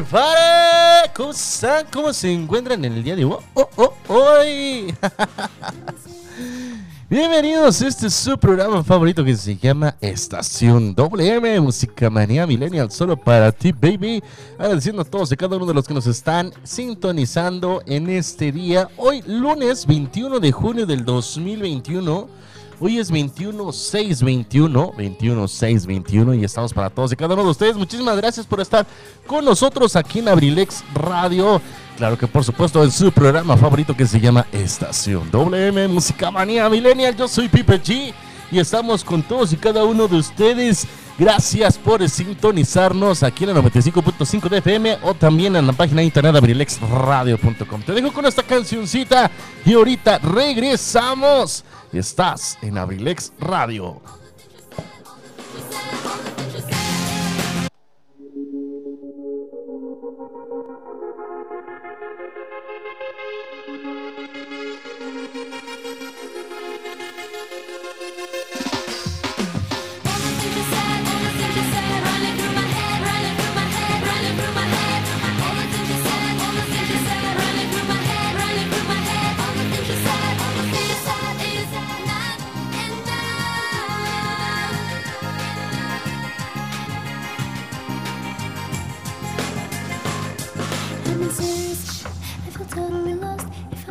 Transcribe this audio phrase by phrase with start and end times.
[0.00, 1.10] prepare.
[1.14, 1.32] ¿Cómo,
[1.90, 3.38] ¿Cómo se encuentran en el día de hoy?
[3.54, 4.94] Oh, oh, hoy.
[7.08, 13.52] Bienvenidos, este su programa favorito que se llama Estación WM, Música Manía Millennial, solo para
[13.52, 14.22] ti, baby.
[14.58, 18.88] Agradeciendo a todos y cada uno de los que nos están sintonizando en este día,
[18.98, 22.28] hoy lunes 21 de junio del 2021.
[22.78, 27.74] Hoy es 21-6-21, 21-6-21 y estamos para todos y cada uno de ustedes.
[27.74, 28.86] Muchísimas gracias por estar
[29.26, 31.62] con nosotros aquí en Abrilex Radio.
[31.96, 36.68] Claro que por supuesto en su programa favorito que se llama Estación WM Música Manía
[36.68, 37.16] Millennial.
[37.16, 38.12] Yo soy Pipe G
[38.50, 40.86] y estamos con todos y cada uno de ustedes.
[41.18, 46.06] Gracias por sintonizarnos aquí en la 95.5 de FM o también en la página de
[46.06, 47.82] internet abrilexradio.com.
[47.82, 49.30] Te dejo con esta cancioncita
[49.64, 51.64] y ahorita regresamos.
[51.92, 54.02] Estás en Abrilex Radio.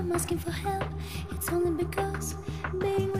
[0.05, 0.83] I'm asking for help.
[1.31, 2.35] It's only because
[2.77, 3.14] being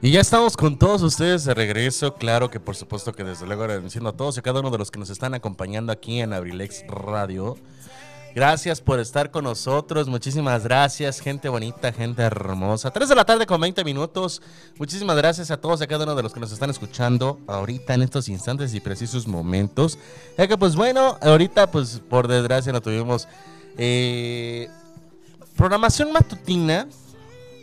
[0.00, 2.14] Y ya estamos con todos ustedes de regreso.
[2.14, 4.78] Claro que por supuesto que desde luego agradeciendo a todos y a cada uno de
[4.78, 7.56] los que nos están acompañando aquí en Abrilex Radio.
[8.32, 10.06] Gracias por estar con nosotros.
[10.06, 12.92] Muchísimas gracias, gente bonita, gente hermosa.
[12.92, 14.40] 3 de la tarde con 20 minutos.
[14.78, 17.94] Muchísimas gracias a todos y a cada uno de los que nos están escuchando ahorita
[17.94, 19.98] en estos instantes y precisos momentos.
[20.36, 23.26] Ya que pues bueno, ahorita pues por desgracia no tuvimos
[23.76, 24.68] eh,
[25.56, 26.86] programación matutina.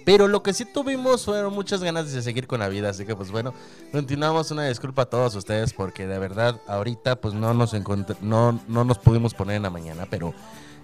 [0.05, 3.15] Pero lo que sí tuvimos fueron muchas ganas de seguir con la vida, así que
[3.15, 3.55] pues bueno,
[3.91, 7.73] continuamos una disculpa a todos ustedes porque de verdad ahorita pues no nos
[8.21, 10.33] no, no nos pudimos poner en la mañana, pero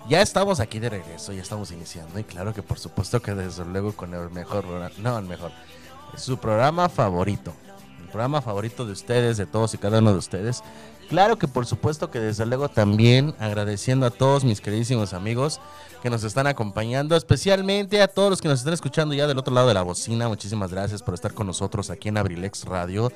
[0.09, 3.63] ya estamos aquí de regreso, ya estamos iniciando y claro que por supuesto que desde
[3.63, 4.65] luego con el mejor
[4.97, 5.51] no el mejor,
[6.17, 7.53] su programa favorito,
[8.01, 10.63] el programa favorito de ustedes, de todos y cada uno de ustedes.
[11.11, 15.59] Claro que por supuesto que desde luego también agradeciendo a todos mis queridísimos amigos
[16.01, 19.53] que nos están acompañando, especialmente a todos los que nos están escuchando ya del otro
[19.53, 20.29] lado de la bocina.
[20.29, 23.11] Muchísimas gracias por estar con nosotros aquí en Abrilex Radio.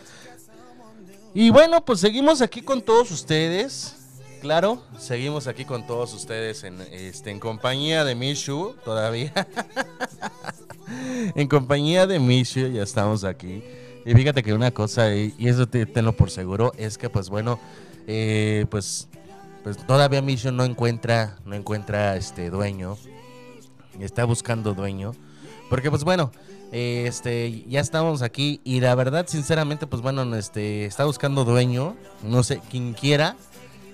[1.33, 3.95] Y bueno, pues seguimos aquí con todos ustedes.
[4.41, 9.31] Claro, seguimos aquí con todos ustedes en, este, en compañía de Mishu todavía.
[11.33, 13.63] en compañía de Mishu ya estamos aquí.
[14.05, 17.59] Y fíjate que una cosa, y, eso te- tenlo por seguro, es que pues bueno,
[18.07, 19.07] eh, pues,
[19.63, 22.97] pues todavía Mishu no encuentra, no encuentra este dueño.
[23.99, 25.13] Está buscando dueño.
[25.69, 26.31] Porque pues bueno,
[26.71, 31.95] este, ya estamos aquí y la verdad, sinceramente, pues bueno, este, está buscando dueño.
[32.21, 33.35] No sé, quien quiera,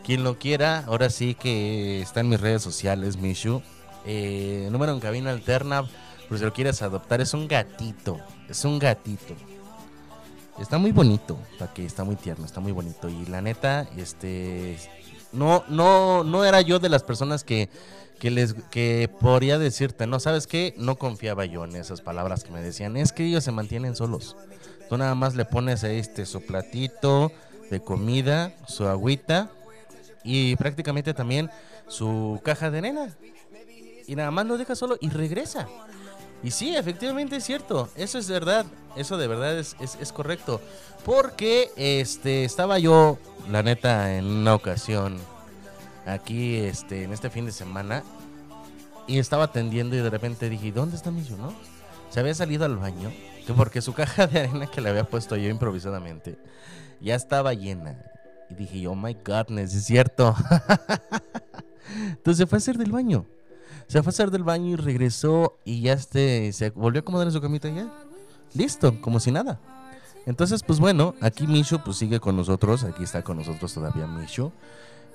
[0.03, 3.61] quien lo quiera, ahora sí que está en mis redes sociales, Mishu.
[4.05, 5.83] Eh, número en cabina alterna,
[6.27, 8.19] por si lo quieres adoptar, es un gatito,
[8.49, 9.35] es un gatito.
[10.61, 13.09] Está muy bonito, para que está muy tierno, está muy bonito.
[13.09, 14.77] Y la neta, este,
[15.31, 17.67] no, no, no era yo de las personas que,
[18.19, 20.75] que les, que podría decirte, no, ¿sabes qué?
[20.77, 22.95] No confiaba yo en esas palabras que me decían.
[22.95, 24.37] Es que ellos se mantienen solos.
[24.87, 27.31] Tú nada más le pones este, su platito
[27.71, 29.49] de comida, su agüita
[30.23, 31.49] y prácticamente también
[31.87, 33.15] su caja de arena.
[34.06, 35.68] Y nada más lo deja solo y regresa.
[36.44, 37.90] Y sí, efectivamente es cierto.
[37.95, 38.66] Eso es verdad.
[38.95, 40.60] Eso de verdad es, es, correcto.
[41.06, 43.18] Porque este estaba yo,
[43.50, 45.18] la neta, en una ocasión
[46.06, 48.04] aquí este, en este fin de semana.
[49.07, 51.54] Y estaba atendiendo y de repente dije, ¿dónde está Miyu, no?
[52.10, 53.12] Se había salido al baño.
[53.45, 56.38] Que porque su caja de arena que le había puesto yo improvisadamente
[57.02, 57.98] ya estaba llena.
[58.50, 60.36] Y dije, oh my godness, es cierto.
[62.10, 63.26] Entonces fue a hacer del baño.
[63.92, 67.28] Se fue a hacer del baño y regresó y ya este, se volvió a acomodar
[67.28, 67.92] en su camita ya.
[68.54, 69.60] Listo, como si nada.
[70.26, 74.54] Entonces, pues bueno, aquí Mishu pues sigue con nosotros, aquí está con nosotros todavía Mishu.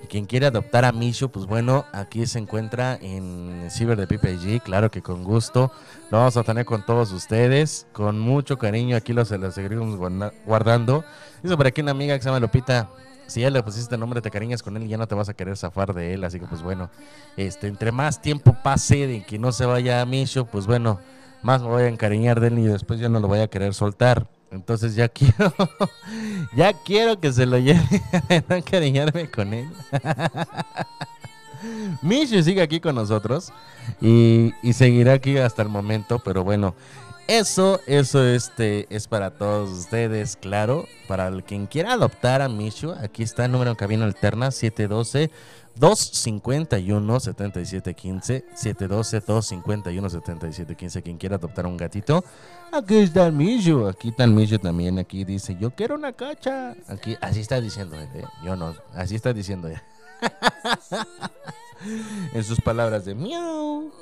[0.05, 4.63] Y quien quiere adoptar a Mishu, pues bueno, aquí se encuentra en Ciber de PPG,
[4.63, 5.73] claro que con gusto.
[6.11, 9.97] Lo vamos a tener con todos ustedes, con mucho cariño, aquí lo, se lo seguiremos
[9.97, 11.03] guarda- guardando.
[11.43, 12.91] Dice por aquí una amiga que se llama Lupita,
[13.27, 15.35] si ya le pusiste nombre, te cariñas con él y ya no te vas a
[15.35, 16.25] querer zafar de él.
[16.25, 16.91] Así que pues bueno,
[17.37, 21.01] este, entre más tiempo pase de que no se vaya a Mishu, pues bueno,
[21.43, 23.75] más me voy a encariñar de él y después ya no lo voy a querer
[23.75, 24.29] soltar.
[24.51, 25.53] Entonces ya quiero,
[26.57, 28.03] ya quiero que se lo lleve
[28.49, 29.69] a encariñarme con él.
[32.03, 33.53] Mishu sigue aquí con nosotros
[34.01, 36.75] y, y seguirá aquí hasta el momento, pero bueno,
[37.29, 40.87] eso, eso este, es para todos ustedes, claro.
[41.09, 45.31] Para el quien quiera adoptar a Mishu, aquí está el número en cabina alterna 712
[45.77, 52.25] 251 7715 712 251 7715 quien quiera adoptar un gatito
[52.73, 56.75] aquí está el Mishu aquí está el Mishu también aquí dice yo quiero una cacha
[56.89, 58.25] aquí así está diciendo ¿eh?
[58.43, 59.85] yo no así está diciendo ella
[62.33, 63.93] en sus palabras de miau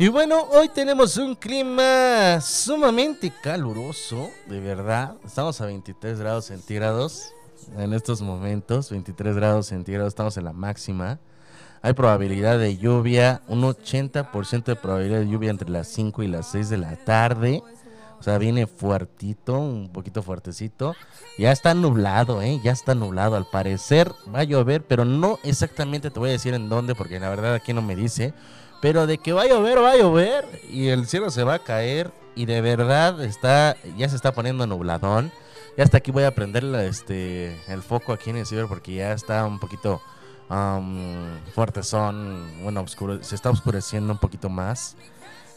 [0.00, 5.16] y bueno, hoy tenemos un clima sumamente caluroso, de verdad.
[5.26, 7.34] Estamos a 23 grados centígrados
[7.76, 11.18] en estos momentos, 23 grados centígrados, estamos en la máxima.
[11.82, 16.46] Hay probabilidad de lluvia, un 80% de probabilidad de lluvia entre las 5 y las
[16.46, 17.62] 6 de la tarde.
[18.18, 20.94] O sea, viene fuertito, un poquito fuertecito.
[21.36, 22.58] Ya está nublado, ¿eh?
[22.64, 23.36] Ya está nublado.
[23.36, 27.20] Al parecer va a llover, pero no exactamente te voy a decir en dónde, porque
[27.20, 28.32] la verdad aquí no me dice.
[28.80, 30.46] Pero de que va a llover, va a llover.
[30.70, 32.10] Y el cielo se va a caer.
[32.34, 35.30] Y de verdad está, ya se está poniendo nubladón.
[35.76, 39.12] Ya hasta aquí voy a prender este, el foco aquí en el ciber porque ya
[39.12, 40.00] está un poquito
[40.48, 42.46] um, fuertezón.
[42.62, 44.96] Bueno, oscuro- se está oscureciendo un poquito más.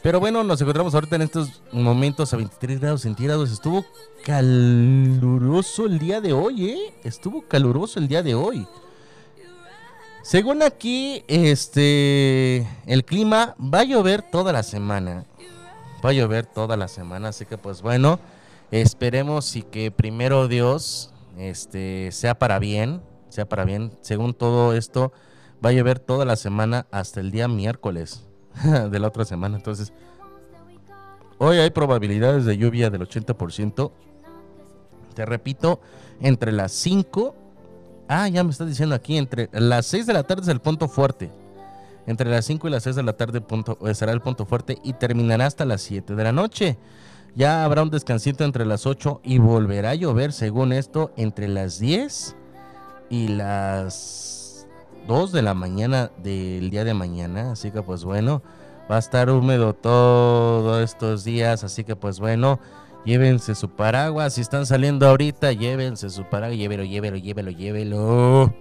[0.02, 3.50] Pero bueno, nos encontramos ahorita en estos momentos a 23 grados centígrados.
[3.50, 3.86] Estuvo
[4.24, 6.94] caluroso el día de hoy, ¿eh?
[7.04, 8.66] Estuvo caluroso el día de hoy.
[10.24, 15.26] Según aquí, este, el clima va a llover toda la semana.
[16.02, 18.18] Va a llover toda la semana, así que pues bueno,
[18.70, 23.92] esperemos y que primero Dios, este, sea para bien, sea para bien.
[24.00, 25.12] Según todo esto,
[25.62, 28.24] va a llover toda la semana hasta el día miércoles
[28.64, 29.58] de la otra semana.
[29.58, 29.92] Entonces,
[31.36, 33.92] hoy hay probabilidades de lluvia del 80%.
[35.14, 35.80] Te repito,
[36.20, 37.43] entre las 5
[38.08, 40.88] Ah, ya me está diciendo aquí, entre las 6 de la tarde es el punto
[40.88, 41.30] fuerte.
[42.06, 43.42] Entre las 5 y las 6 de la tarde
[43.86, 46.76] eh, será el punto fuerte y terminará hasta las 7 de la noche.
[47.34, 51.78] Ya habrá un descansito entre las 8 y volverá a llover, según esto, entre las
[51.78, 52.36] 10
[53.08, 54.66] y las
[55.08, 57.52] 2 de la mañana del día de mañana.
[57.52, 58.42] Así que pues bueno,
[58.90, 61.64] va a estar húmedo todos estos días.
[61.64, 62.60] Así que pues bueno,
[63.04, 64.34] Llévense su paraguas.
[64.34, 66.58] Si están saliendo ahorita, llévense su paraguas.
[66.58, 68.54] Llévelo, llévelo, llévelo, llévelo.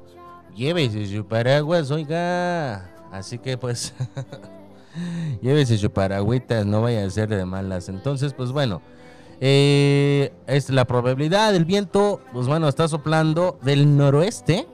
[0.55, 2.93] Llévese su paraguas, oiga.
[3.11, 3.93] Así que pues,
[5.41, 7.89] llévese su paragüitas, no vaya a ser de malas.
[7.89, 8.81] Entonces, pues bueno,
[9.39, 14.67] eh, es la probabilidad del viento, pues bueno, está soplando del noroeste.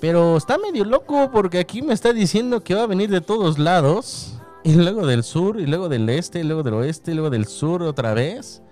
[0.00, 3.58] Pero está medio loco porque aquí me está diciendo que va a venir de todos
[3.58, 4.33] lados.
[4.66, 7.44] Y luego del sur, y luego del este, y luego del oeste, y luego del
[7.44, 8.62] sur otra vez.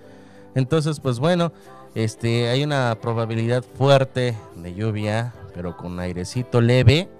[0.54, 1.52] Entonces, pues bueno,
[1.94, 7.10] este, hay una probabilidad fuerte de lluvia, pero con airecito leve.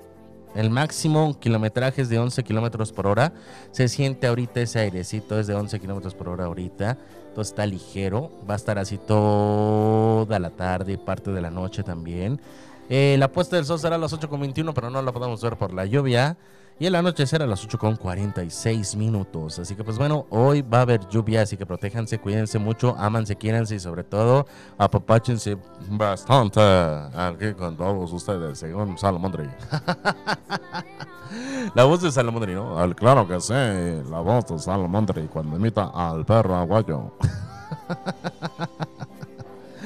[0.54, 3.34] El máximo kilometraje es de 11 kilómetros por hora.
[3.72, 6.96] Se siente ahorita ese airecito, es de 11 kilómetros por hora ahorita.
[7.28, 8.30] Entonces está ligero.
[8.48, 12.40] Va a estar así toda la tarde y parte de la noche también.
[12.88, 15.74] Eh, la puesta del sol será a las 8.21, pero no la podemos ver por
[15.74, 16.38] la lluvia.
[16.82, 19.60] Y el anochecer a las 8.46 minutos.
[19.60, 23.36] Así que pues bueno, hoy va a haber lluvia, así que protéjanse, cuídense mucho, ámanse,
[23.36, 25.56] quiéranse y sobre todo apapáchense
[25.90, 29.48] bastante aquí con todos ustedes, según Salomondri.
[31.76, 32.76] la voz de Salomondri, ¿no?
[32.76, 37.12] Al- claro que sí, la voz de Salomondri cuando imita al perro aguayo.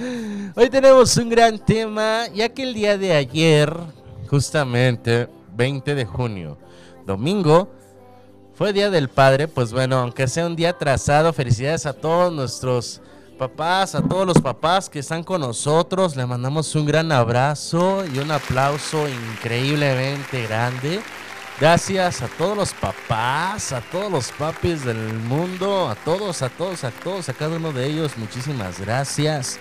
[0.56, 3.70] Hoy tenemos un gran tema, ya que el día de ayer,
[4.30, 6.56] justamente 20 de junio,
[7.06, 7.70] domingo,
[8.54, 13.00] fue Día del Padre, pues bueno, aunque sea un día atrasado, felicidades a todos nuestros
[13.38, 18.18] papás, a todos los papás que están con nosotros, le mandamos un gran abrazo y
[18.18, 21.00] un aplauso increíblemente grande.
[21.60, 26.84] Gracias a todos los papás, a todos los papis del mundo, a todos, a todos,
[26.84, 29.58] a todos, a cada uno de ellos, muchísimas gracias.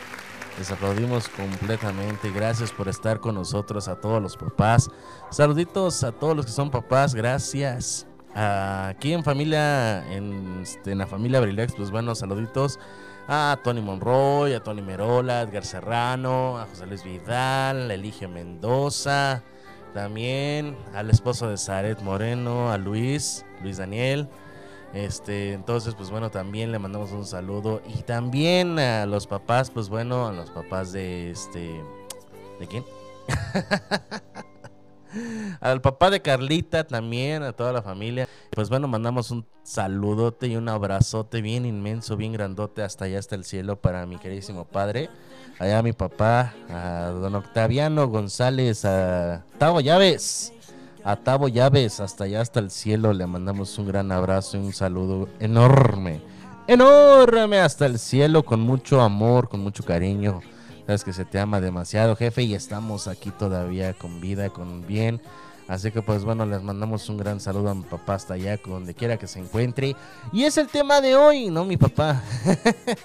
[0.58, 2.32] Les aplaudimos completamente.
[2.32, 4.90] Gracias por estar con nosotros, a todos los papás.
[5.30, 7.14] Saluditos a todos los que son papás.
[7.14, 8.08] Gracias.
[8.34, 12.80] Aquí en familia, en, este, en la familia Brilex, pues bueno, saluditos
[13.28, 18.30] a Tony Monroy, a Tony Merola, a Edgar Serrano, a José Luis Vidal, a Eligio
[18.30, 19.44] Mendoza,
[19.94, 24.30] también al esposo de Zaret Moreno, a Luis, Luis Daniel.
[24.96, 27.82] Este, entonces, pues bueno, también le mandamos un saludo.
[27.86, 31.84] Y también a los papás, pues bueno, a los papás de este.
[32.60, 32.86] ¿De quién?
[35.62, 38.28] Al papá de Carlita también, a toda la familia.
[38.52, 43.36] Pues bueno, mandamos un saludote y un abrazote bien inmenso, bien grandote hasta allá, hasta
[43.36, 45.10] el cielo para mi queridísimo padre.
[45.60, 50.55] Allá mi papá, a don Octaviano González, a Tavo Llaves.
[51.06, 54.74] A Tavo Llaves, hasta allá, hasta el cielo, le mandamos un gran abrazo y un
[54.74, 56.20] saludo enorme.
[56.66, 60.42] Enorme hasta el cielo, con mucho amor, con mucho cariño.
[60.88, 65.22] Sabes que se te ama demasiado, jefe, y estamos aquí todavía con vida, con bien.
[65.68, 68.96] Así que pues bueno, les mandamos un gran saludo a mi papá hasta allá, donde
[68.96, 69.96] quiera que se encuentre.
[70.34, 72.24] Y es el tema de hoy, no mi papá.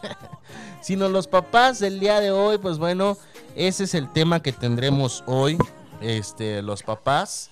[0.80, 3.18] Sino los papás del día de hoy, pues bueno,
[3.56, 5.58] ese es el tema que tendremos hoy.
[6.00, 7.49] Este, los papás.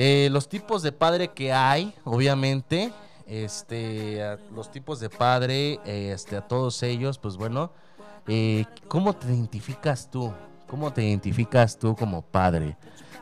[0.00, 2.92] Eh, los tipos de padre que hay, obviamente.
[3.26, 7.72] Este, los tipos de padre, eh, este, a todos ellos, pues bueno.
[8.28, 10.32] Eh, ¿Cómo te identificas tú?
[10.68, 12.76] ¿Cómo te identificas tú como padre?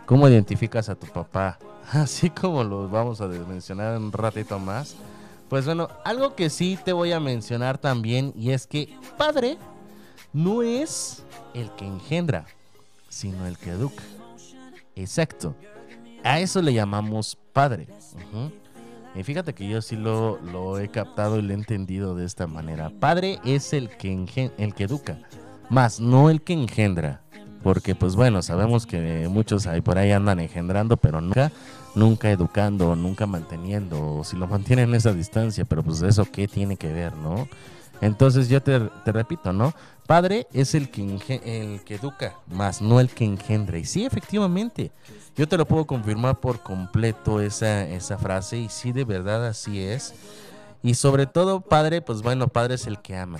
[0.05, 1.59] ¿Cómo identificas a tu papá?
[1.93, 4.97] Así como los vamos a mencionar un ratito más.
[5.49, 9.57] Pues bueno, algo que sí te voy a mencionar también y es que padre
[10.35, 11.23] no es
[11.55, 12.45] el que engendra,
[13.09, 14.05] sino el que educa.
[14.95, 15.55] Exacto.
[16.27, 17.87] A eso le llamamos padre.
[19.15, 22.49] Y fíjate que yo sí lo, lo he captado y lo he entendido de esta
[22.49, 22.91] manera.
[22.91, 25.21] Padre es el que, el que educa,
[25.71, 27.21] más no el que engendra.
[27.63, 31.53] Porque pues bueno, sabemos que muchos ahí por ahí andan engendrando, pero nunca,
[31.95, 36.49] nunca educando, nunca manteniendo, o si lo mantienen a esa distancia, pero pues eso qué
[36.49, 37.47] tiene que ver, ¿no?
[38.01, 39.73] Entonces yo te, te repito, ¿no?
[40.07, 41.03] Padre es el que,
[41.45, 43.79] el que educa, más no el que engendra.
[43.79, 44.93] Y sí, efectivamente,
[45.37, 49.83] yo te lo puedo confirmar por completo esa, esa frase y sí, de verdad así
[49.83, 50.15] es.
[50.83, 53.39] Y sobre todo, padre, pues bueno, padre es el que ama.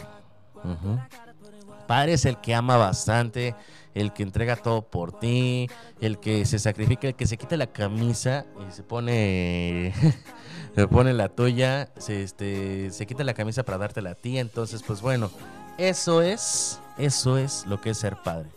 [1.87, 3.55] Padre es el que ama bastante,
[3.95, 7.69] el que entrega todo por ti, el que se sacrifica, el que se quita la
[7.69, 9.95] camisa y se pone,
[10.75, 14.39] se pone la tuya, se, este, se quita la camisa para dártela a ti.
[14.39, 15.31] Entonces, pues bueno,
[15.79, 18.56] eso es, eso es lo que es ser padre.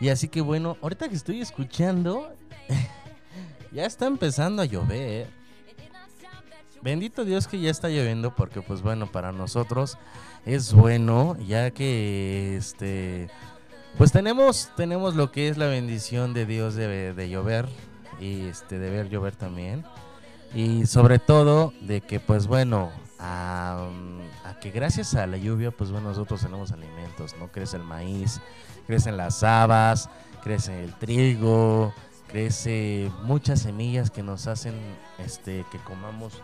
[0.00, 2.34] Y así que bueno, ahorita que estoy escuchando,
[3.72, 5.28] ya está empezando a llover.
[6.82, 9.96] Bendito Dios que ya está lloviendo porque pues bueno, para nosotros
[10.44, 13.30] es bueno ya que este
[13.96, 17.66] pues tenemos tenemos lo que es la bendición de Dios de, de llover
[18.20, 19.84] y este de ver llover también
[20.54, 23.53] y sobre todo de que pues bueno a,
[24.64, 28.40] que gracias a la lluvia pues bueno nosotros tenemos alimentos, no crece el maíz,
[28.86, 30.08] crecen las habas,
[30.42, 31.92] crece el trigo,
[32.28, 34.72] crece muchas semillas que nos hacen
[35.18, 36.40] este que comamos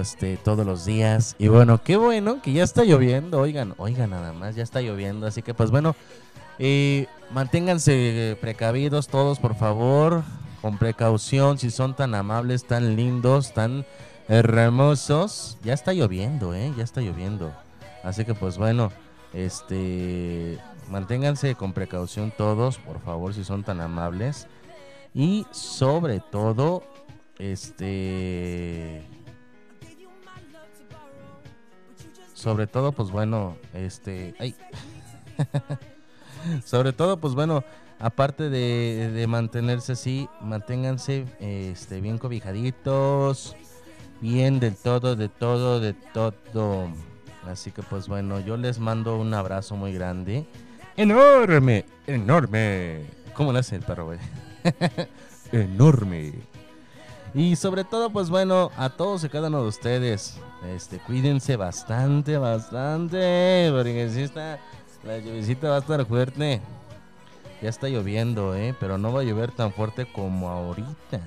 [0.00, 1.34] este todos los días.
[1.36, 3.40] Y bueno qué bueno que ya está lloviendo.
[3.40, 5.26] Oigan oigan nada más ya está lloviendo.
[5.26, 5.96] Así que pues bueno
[6.60, 10.22] eh, manténganse precavidos todos por favor
[10.62, 11.58] con precaución.
[11.58, 13.84] Si son tan amables tan lindos tan
[14.28, 15.58] hermosos.
[15.62, 17.52] Ya está lloviendo eh ya está lloviendo.
[18.04, 18.92] Así que pues bueno
[19.32, 24.46] este manténganse con precaución todos por favor si son tan amables.
[25.14, 26.84] Y sobre todo
[27.38, 29.04] este
[32.34, 34.54] sobre todo pues bueno este ay
[36.64, 37.64] sobre todo pues bueno
[37.98, 43.56] aparte de, de mantenerse así manténganse este bien cobijaditos
[44.20, 46.88] bien del todo de todo de todo.
[47.46, 50.46] Así que pues bueno yo les mando un abrazo muy grande.
[50.96, 53.06] Enorme enorme.
[53.34, 54.18] Cómo le hace el perro güey
[55.52, 56.32] enorme.
[57.34, 60.38] Y sobre todo, pues bueno, a todos y cada uno de ustedes,
[60.74, 64.58] este, cuídense bastante, bastante, porque si está,
[65.04, 66.60] la lluviecita va a estar fuerte.
[67.60, 71.20] Ya está lloviendo, eh, pero no va a llover tan fuerte como ahorita,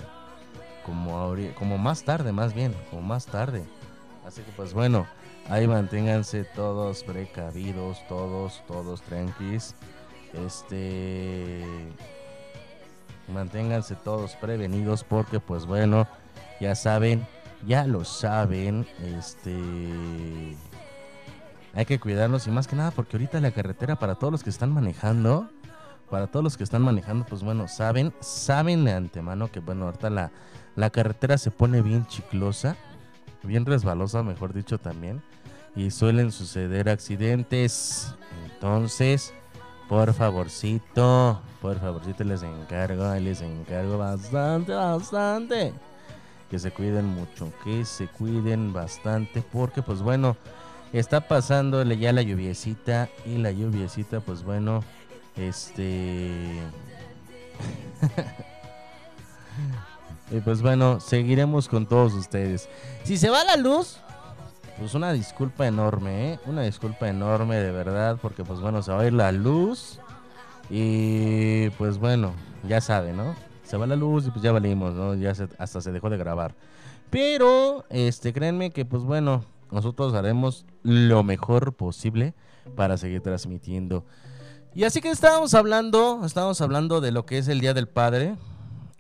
[0.86, 3.64] como ahori- como más tarde, más bien, como más tarde.
[4.26, 5.08] Así que pues bueno,
[5.50, 9.76] ahí manténganse todos precavidos, todos, todos tranquis.
[10.34, 11.64] Este,
[13.28, 16.08] manténganse todos prevenidos porque pues bueno,
[16.60, 17.26] ya saben,
[17.68, 20.56] ya lo saben, este
[21.74, 24.50] hay que cuidarnos y más que nada porque ahorita la carretera para todos los que
[24.50, 25.50] están manejando,
[26.10, 30.10] para todos los que están manejando, pues bueno, saben, saben de antemano que bueno, ahorita
[30.10, 30.32] la,
[30.76, 32.76] la carretera se pone bien chiclosa,
[33.44, 35.22] bien resbalosa, mejor dicho también,
[35.76, 38.14] y suelen suceder accidentes.
[38.46, 39.34] Entonces,
[39.90, 45.74] por favorcito, por favorcito les encargo, les encargo bastante, bastante.
[46.50, 50.36] Que se cuiden mucho, que se cuiden bastante, porque pues bueno,
[50.94, 54.84] está pasando ya la lluviecita y la lluviecita pues bueno,
[55.36, 56.60] este...
[60.32, 62.70] y pues bueno, seguiremos con todos ustedes.
[63.04, 63.98] Si se va la luz,
[64.80, 66.40] pues una disculpa enorme, ¿eh?
[66.48, 70.00] Una disculpa enorme de verdad, porque pues bueno, se va a ir la luz.
[70.70, 72.34] Y pues bueno,
[72.68, 73.36] ya sabe, ¿no?
[73.64, 75.16] Se va la luz y pues ya valimos, ¿no?
[75.16, 76.56] Ya se- hasta se dejó de grabar.
[77.10, 82.34] Pero, este, créanme que, pues bueno, nosotros haremos lo mejor posible
[82.76, 84.06] para seguir transmitiendo.
[84.74, 88.38] Y así que estábamos hablando, estábamos hablando de lo que es el Día del Padre.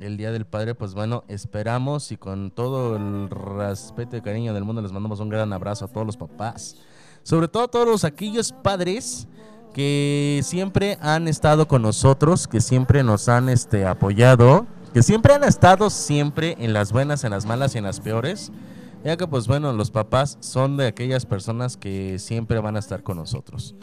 [0.01, 4.63] El Día del Padre, pues bueno, esperamos y con todo el respeto y cariño del
[4.63, 6.75] mundo les mandamos un gran abrazo a todos los papás.
[7.21, 9.27] Sobre todo a todos los, aquellos padres
[9.73, 15.43] que siempre han estado con nosotros, que siempre nos han este, apoyado, que siempre han
[15.43, 18.51] estado siempre en las buenas, en las malas y en las peores.
[19.03, 23.03] Ya que pues bueno, los papás son de aquellas personas que siempre van a estar
[23.03, 23.75] con nosotros.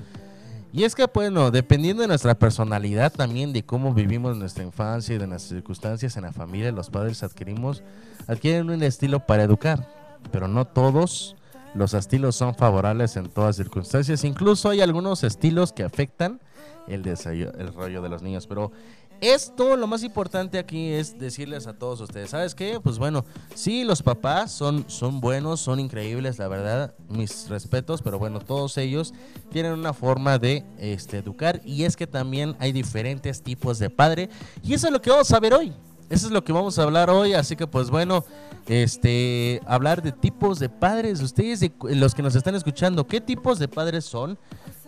[0.72, 5.18] Y es que bueno, dependiendo de nuestra personalidad también, de cómo vivimos nuestra infancia y
[5.18, 7.82] de las circunstancias en la familia, los padres adquirimos,
[8.26, 9.88] adquieren un estilo para educar.
[10.30, 11.36] Pero no todos
[11.74, 14.24] los estilos son favorables en todas circunstancias.
[14.24, 16.40] Incluso hay algunos estilos que afectan
[16.86, 18.46] el desarrollo de los niños.
[18.46, 18.72] Pero
[19.20, 22.78] esto, lo más importante aquí es decirles a todos ustedes, ¿sabes qué?
[22.82, 28.18] Pues bueno, sí, los papás son, son buenos, son increíbles, la verdad, mis respetos, pero
[28.18, 29.12] bueno, todos ellos
[29.50, 34.28] tienen una forma de este, educar y es que también hay diferentes tipos de padre
[34.62, 35.72] y eso es lo que vamos a ver hoy.
[36.10, 38.24] Eso es lo que vamos a hablar hoy, así que pues bueno,
[38.66, 43.58] este, hablar de tipos de padres, ustedes, de- los que nos están escuchando, ¿qué tipos
[43.58, 44.38] de padres son?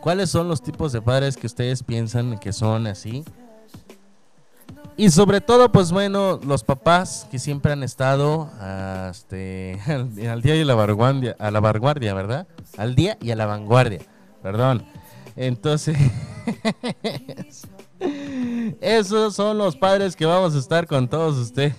[0.00, 3.22] ¿Cuáles son los tipos de padres que ustedes piensan que son así?
[4.96, 10.56] Y sobre todo, pues bueno, los papás que siempre han estado ah, este, al, día
[10.56, 12.46] y a la vanguardia, a la vanguardia, ¿verdad?
[12.76, 14.00] Al día y a la vanguardia,
[14.42, 14.84] perdón.
[15.36, 15.96] Entonces,
[18.80, 21.74] esos son los padres que vamos a estar con todos ustedes.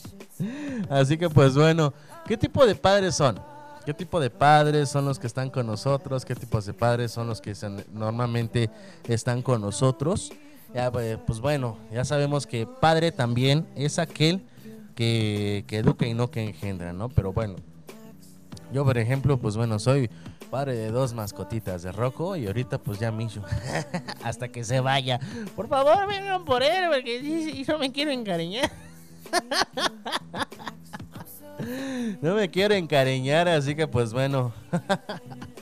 [0.90, 1.94] Así que pues bueno,
[2.26, 3.40] ¿qué tipo de padres son?
[3.86, 6.24] ¿Qué tipo de padres son los que están con nosotros?
[6.24, 7.54] ¿Qué tipos de padres son los que
[7.92, 8.68] normalmente
[9.06, 10.32] están con nosotros?
[10.76, 14.42] Ya, pues, pues bueno, ya sabemos que padre también es aquel
[14.94, 17.08] que, educa y no que engendra, ¿no?
[17.08, 17.56] Pero bueno,
[18.74, 20.10] yo por ejemplo, pues bueno, soy
[20.50, 23.40] padre de dos mascotitas de Rocco y ahorita pues ya Mishu,
[24.22, 25.18] hasta que se vaya.
[25.56, 28.70] Por favor, vengan por él, porque no me quiero encariñar.
[32.20, 34.52] No me quiero encariñar, así que pues bueno.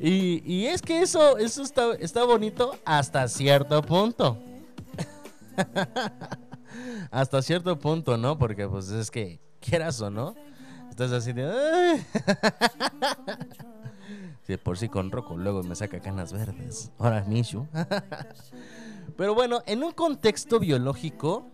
[0.00, 4.38] Y, y es que eso, eso está, bonito hasta cierto punto.
[7.10, 8.38] hasta cierto punto, ¿no?
[8.38, 10.34] Porque pues es que, quieras o no,
[10.90, 11.50] estás así de...
[14.46, 16.92] Sí, por sí con Rocco luego me saca canas verdes.
[17.00, 17.66] Ahora Mishu.
[19.16, 21.48] Pero bueno, en un contexto biológico,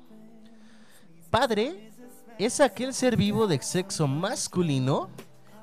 [1.31, 1.90] padre
[2.38, 5.09] es aquel ser vivo de sexo masculino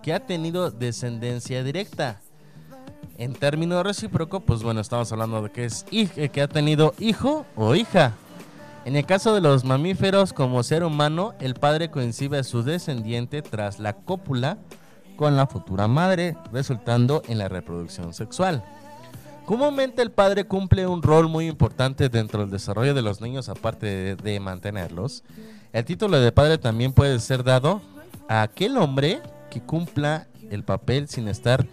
[0.02, 2.20] que ha tenido descendencia directa.
[3.20, 7.46] En términos recíproco, pues bueno, estamos hablando de que es hij- que ha tenido hijo
[7.58, 8.14] o hija.
[8.86, 13.42] En el caso de los mamíferos, como ser humano, el padre coincide a su descendiente
[13.42, 14.58] tras la cópula
[15.18, 18.64] con la futura madre, resultando en la reproducción sexual.
[19.46, 23.86] Comúnmente el padre cumple un rol muy importante dentro del desarrollo de los niños aparte
[23.86, 25.26] de, de mantenerlos.
[25.74, 27.82] El título de padre también puede ser dado
[28.30, 31.66] a aquel hombre que cumpla el papel sin estar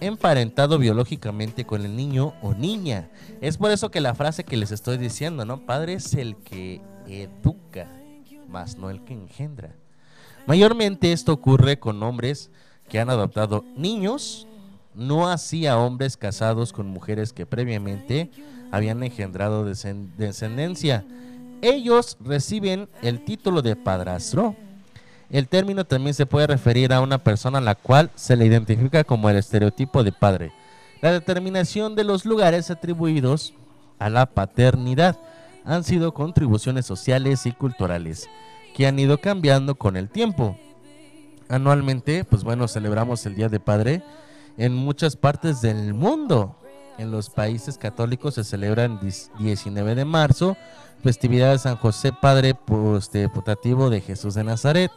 [0.00, 3.08] emparentado biológicamente con el niño o niña.
[3.40, 5.66] Es por eso que la frase que les estoy diciendo, ¿no?
[5.66, 7.86] Padre es el que educa,
[8.48, 9.74] más no el que engendra.
[10.46, 12.50] Mayormente esto ocurre con hombres
[12.88, 14.46] que han adoptado niños,
[14.94, 18.30] no así a hombres casados con mujeres que previamente
[18.72, 21.04] habían engendrado descen- descendencia.
[21.62, 24.56] Ellos reciben el título de padrastro.
[25.30, 29.04] El término también se puede referir a una persona a la cual se le identifica
[29.04, 30.52] como el estereotipo de padre.
[31.00, 33.54] La determinación de los lugares atribuidos
[33.98, 35.18] a la paternidad
[35.64, 38.28] han sido contribuciones sociales y culturales
[38.74, 40.58] que han ido cambiando con el tiempo.
[41.48, 44.02] Anualmente, pues bueno, celebramos el Día de Padre
[44.56, 46.56] en muchas partes del mundo.
[46.98, 49.00] En los países católicos se celebran
[49.38, 50.56] 19 de marzo,
[51.02, 54.90] festividad de San José Padre putativo de Jesús de Nazaret.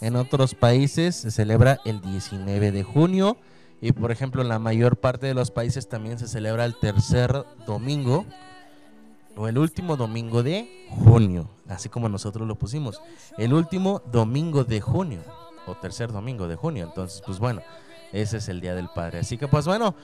[0.00, 3.36] En otros países se celebra el 19 de junio
[3.82, 8.24] y por ejemplo la mayor parte de los países también se celebra el tercer domingo
[9.36, 13.00] o el último domingo de junio, así como nosotros lo pusimos,
[13.38, 15.20] el último domingo de junio
[15.66, 16.86] o tercer domingo de junio.
[16.86, 17.62] Entonces, pues bueno,
[18.12, 19.20] ese es el Día del Padre.
[19.20, 19.94] Así que pues bueno,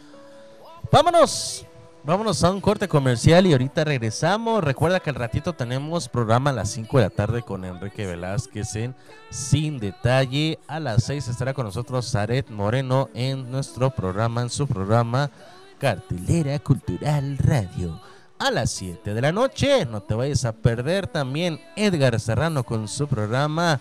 [0.92, 1.66] vámonos.
[2.06, 4.62] Vámonos a un corte comercial y ahorita regresamos.
[4.62, 8.76] Recuerda que al ratito tenemos programa a las 5 de la tarde con Enrique Velázquez
[8.76, 8.94] en
[9.28, 10.60] Sin Detalle.
[10.68, 15.32] A las 6 estará con nosotros Zaret Moreno en nuestro programa, en su programa
[15.80, 18.00] Cartelera Cultural Radio.
[18.38, 19.84] a las 7 de la noche.
[19.86, 23.80] No te vayas a perder también Edgar Serrano con su programa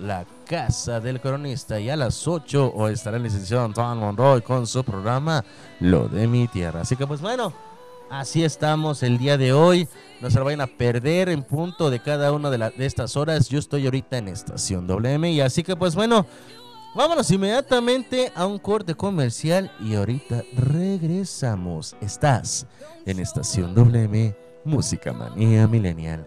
[0.00, 1.78] La Casa del Cronista.
[1.80, 5.44] Y a las 8 o estará el licenciado Antoine Monroy con su programa
[5.80, 6.82] Lo de mi tierra.
[6.82, 7.52] Así que pues bueno,
[8.10, 9.88] así estamos el día de hoy.
[10.20, 13.16] No se lo vayan a perder en punto de cada una de, la- de estas
[13.16, 13.48] horas.
[13.48, 15.30] Yo estoy ahorita en estación WM.
[15.32, 16.24] Y así que pues bueno,
[16.94, 19.70] vámonos inmediatamente a un corte comercial.
[19.80, 21.96] Y ahorita regresamos.
[22.00, 22.66] Estás
[23.04, 26.26] en estación WM, Música Manía Millennial.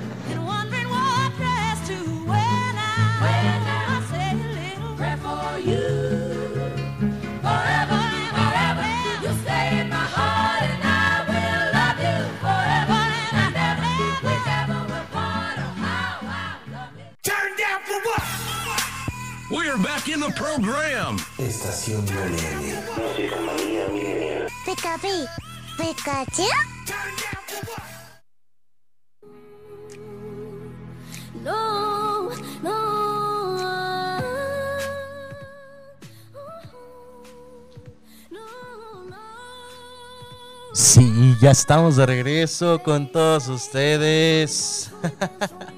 [20.61, 21.17] Program.
[21.37, 22.73] Estación WM.
[22.97, 24.47] Música manía milenial.
[24.65, 25.27] Pikachu,
[25.77, 26.43] Pikachu.
[31.43, 32.29] No,
[40.73, 44.91] Sí, ya estamos de regreso con todos ustedes.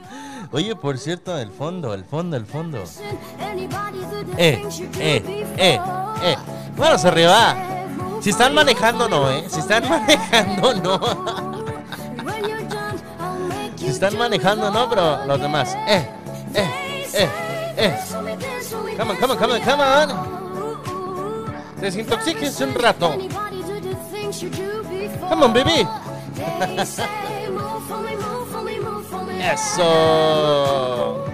[0.53, 2.83] Oye, por cierto, el fondo, el fondo, el fondo.
[4.37, 4.63] Eh,
[4.99, 5.79] eh, eh,
[6.21, 6.37] eh.
[6.77, 7.55] Manos arriba.
[8.21, 9.45] Si están manejando, no, eh.
[9.49, 10.99] Si están manejando, no.
[13.75, 15.75] Si están manejando, no, pero los demás.
[15.87, 16.07] Eh,
[16.53, 16.69] eh,
[17.15, 17.29] eh,
[17.77, 17.99] eh.
[18.95, 20.09] Come on, come on, come on, come on.
[21.81, 23.17] Desintoxíquense un rato.
[25.29, 25.87] Come on, baby.
[29.43, 31.25] Eso.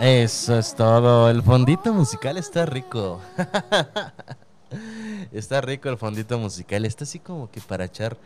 [0.00, 1.30] Eso es todo.
[1.30, 3.20] El fondito musical está rico.
[5.32, 6.84] está rico el fondito musical.
[6.84, 8.16] Está así como que para echar,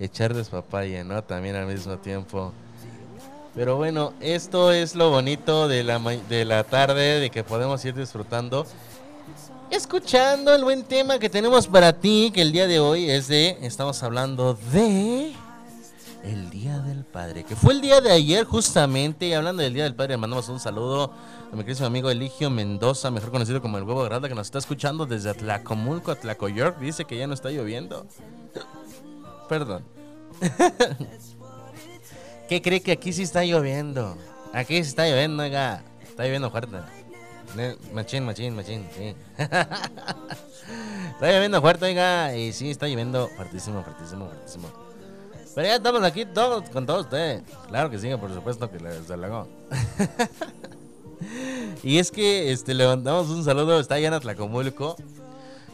[0.00, 1.22] echar despapaya, ¿no?
[1.22, 2.52] También al mismo tiempo.
[3.54, 7.94] Pero bueno, esto es lo bonito de la, de la tarde, de que podemos ir
[7.94, 8.66] disfrutando.
[9.70, 13.58] Escuchando el buen tema que tenemos para ti, que el día de hoy es de,
[13.60, 15.34] estamos hablando de
[16.26, 19.84] el Día del Padre, que fue el día de ayer justamente, y hablando del Día
[19.84, 21.12] del Padre, mandamos un saludo
[21.52, 24.58] a mi querido amigo Eligio Mendoza, mejor conocido como el Huevo Grande, que nos está
[24.58, 28.06] escuchando desde Atlacomulco, Atlacoyork, dice que ya no está lloviendo.
[29.48, 29.84] Perdón.
[32.48, 34.16] ¿Qué cree que aquí sí está lloviendo?
[34.52, 35.84] Aquí sí está lloviendo, oiga.
[36.02, 36.76] Está lloviendo fuerte.
[37.92, 39.14] Machín, machín, machín, sí.
[39.38, 39.88] está
[41.20, 42.36] lloviendo fuerte, oiga.
[42.36, 44.85] Y sí, está lloviendo fuertísimo, fuertísimo, fuertísimo.
[45.56, 47.42] Pero ya estamos aquí todos con todos ustedes.
[47.68, 49.48] Claro que sí, por supuesto que desde luego.
[51.82, 53.80] y es que este, le mandamos un saludo.
[53.80, 54.96] Está allá en Atlacomulco.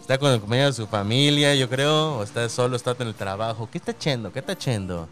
[0.00, 2.18] Está con el compañero de su familia, yo creo.
[2.18, 3.68] O está solo, está en el trabajo.
[3.72, 4.32] ¿Qué está echando?
[4.32, 5.08] ¿Qué está echando?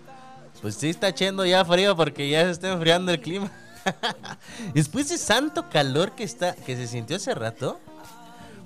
[0.63, 3.51] Pues sí, está echando ya frío porque ya se está enfriando el clima.
[4.73, 7.81] Después de santo calor que está que se sintió hace rato,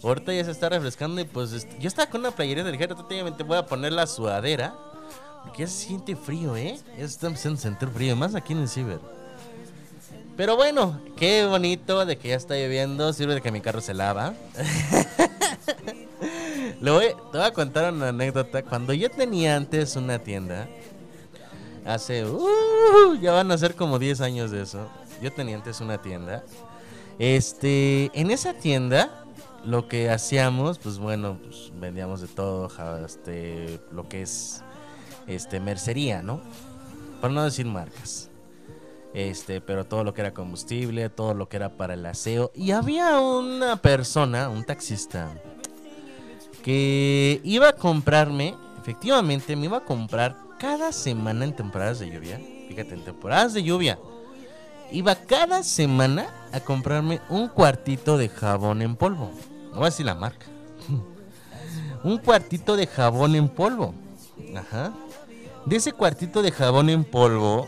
[0.02, 3.56] ahorita ya se está refrescando y pues yo estaba con una playerita ligera, totalmente voy
[3.56, 4.74] a poner la sudadera
[5.44, 6.80] porque ya se siente frío, ¿eh?
[6.92, 8.98] Ya se está empezando a sentir frío, más aquí en el ciber.
[10.36, 13.94] Pero bueno, qué bonito de que ya está lloviendo, sirve de que mi carro se
[13.94, 14.34] lava.
[16.80, 18.62] Le voy, te voy a contar una anécdota.
[18.62, 20.66] Cuando yo tenía antes una tienda,
[21.84, 24.88] hace, uh, ya van a ser como 10 años de eso.
[25.22, 26.42] Yo tenía antes una tienda.
[27.18, 29.24] Este, en esa tienda,
[29.64, 32.68] lo que hacíamos, pues bueno, pues vendíamos de todo,
[33.06, 34.63] este, lo que es,
[35.26, 36.40] este, mercería, ¿no?
[37.20, 38.30] Por no decir marcas.
[39.14, 42.50] Este, pero todo lo que era combustible, todo lo que era para el aseo.
[42.54, 45.30] Y había una persona, un taxista,
[46.64, 52.40] que iba a comprarme, efectivamente me iba a comprar cada semana en temporadas de lluvia.
[52.68, 53.98] Fíjate, en temporadas de lluvia.
[54.90, 59.30] Iba cada semana a comprarme un cuartito de jabón en polvo.
[59.70, 60.46] No voy a decir la marca.
[62.04, 63.94] un cuartito de jabón en polvo.
[64.56, 64.92] Ajá.
[65.66, 67.66] De ese cuartito de jabón en polvo,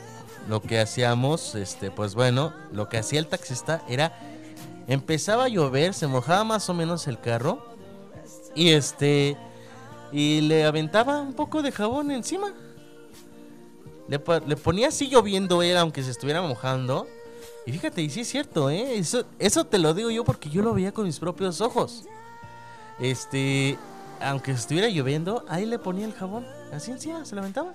[0.49, 4.13] lo que hacíamos, este, pues bueno, lo que hacía el taxista era
[4.87, 7.67] empezaba a llover, se mojaba más o menos el carro
[8.55, 9.37] y este
[10.13, 12.53] y le aventaba un poco de jabón encima.
[14.09, 17.09] Le, le ponía así lloviendo él, aunque se estuviera mojando.
[17.67, 18.97] Y fíjate, y sí es cierto, ¿eh?
[18.97, 22.05] Eso, eso te lo digo yo porque yo lo veía con mis propios ojos.
[23.01, 23.77] Este,
[24.21, 27.73] aunque estuviera lloviendo, ahí le ponía el jabón, así encima, se lo aventaba.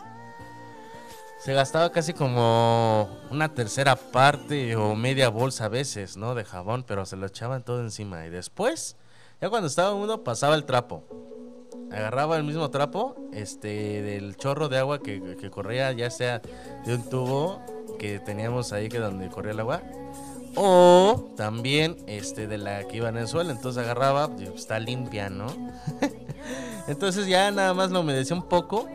[1.43, 6.35] Se gastaba casi como una tercera parte o media bolsa a veces, ¿no?
[6.35, 8.27] De jabón, pero se lo echaban todo encima.
[8.27, 8.95] Y después,
[9.41, 11.03] ya cuando estaba húmedo, pasaba el trapo.
[11.91, 16.43] Agarraba el mismo trapo, este, del chorro de agua que, que corría, ya sea
[16.85, 17.59] de un tubo
[17.97, 19.81] que teníamos ahí que donde corría el agua,
[20.55, 23.49] o también este de la que iba en el suelo.
[23.49, 25.47] Entonces agarraba, pues, está limpia, ¿no?
[26.87, 28.87] Entonces ya nada más lo humedecía un poco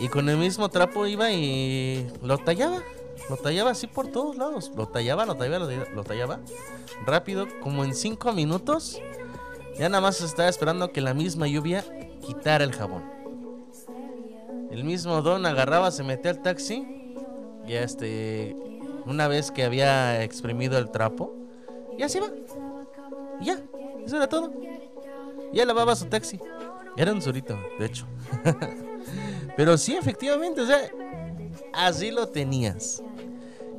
[0.00, 2.82] Y con el mismo trapo iba y lo tallaba.
[3.28, 4.72] Lo tallaba así por todos lados.
[4.74, 6.40] Lo tallaba, lo tallaba, lo, tallaba.
[7.04, 8.98] Rápido, como en cinco minutos.
[9.78, 11.84] Ya nada más estaba esperando que la misma lluvia
[12.26, 13.04] quitara el jabón.
[14.70, 17.14] El mismo don agarraba, se metía al taxi.
[17.66, 18.56] Y este.
[19.04, 21.34] Una vez que había exprimido el trapo,
[21.98, 22.28] ya se iba.
[23.42, 23.60] Ya,
[24.04, 24.50] eso era todo.
[25.52, 26.40] Ya lavaba su taxi.
[26.96, 28.06] Era un surito, de hecho.
[29.60, 30.90] Pero sí, efectivamente, o sea,
[31.74, 33.02] así lo tenías.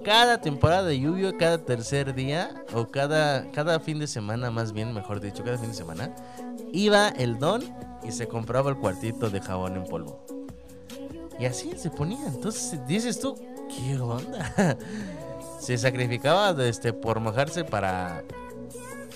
[0.06, 4.94] Cada temporada de lluvia, cada tercer día, o cada, cada fin de semana, más bien,
[4.94, 6.16] mejor dicho, cada fin de semana,
[6.72, 7.64] iba el don
[8.04, 10.24] y se compraba el cuartito de jabón en polvo.
[11.40, 12.28] Y así se ponía.
[12.28, 13.36] Entonces dices tú,
[13.68, 14.78] ¿qué onda?
[15.60, 18.24] Se sacrificaba este, por mojarse para,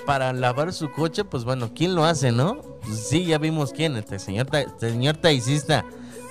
[0.07, 1.23] para lavar su coche.
[1.25, 2.59] Pues bueno, ¿quién lo hace, no?
[2.81, 5.15] Pues sí, ya vimos quién, este señor, ta- señor.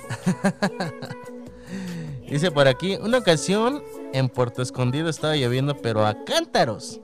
[2.29, 3.83] Dice por aquí, una ocasión
[4.13, 6.99] en Puerto Escondido estaba lloviendo, pero a cántaros.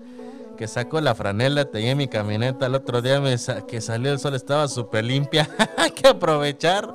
[0.58, 2.68] Que sacó la franela, tenía mi camioneta.
[2.68, 5.50] El otro día me sa- que salió el sol estaba súper limpia.
[5.78, 6.94] Hay que aprovechar.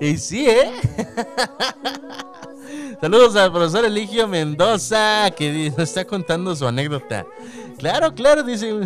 [0.00, 0.70] Y sí, ¿eh?
[3.00, 7.24] Saludos al profesor Eligio Mendoza, que nos está contando su anécdota.
[7.78, 8.78] Claro, claro, dice.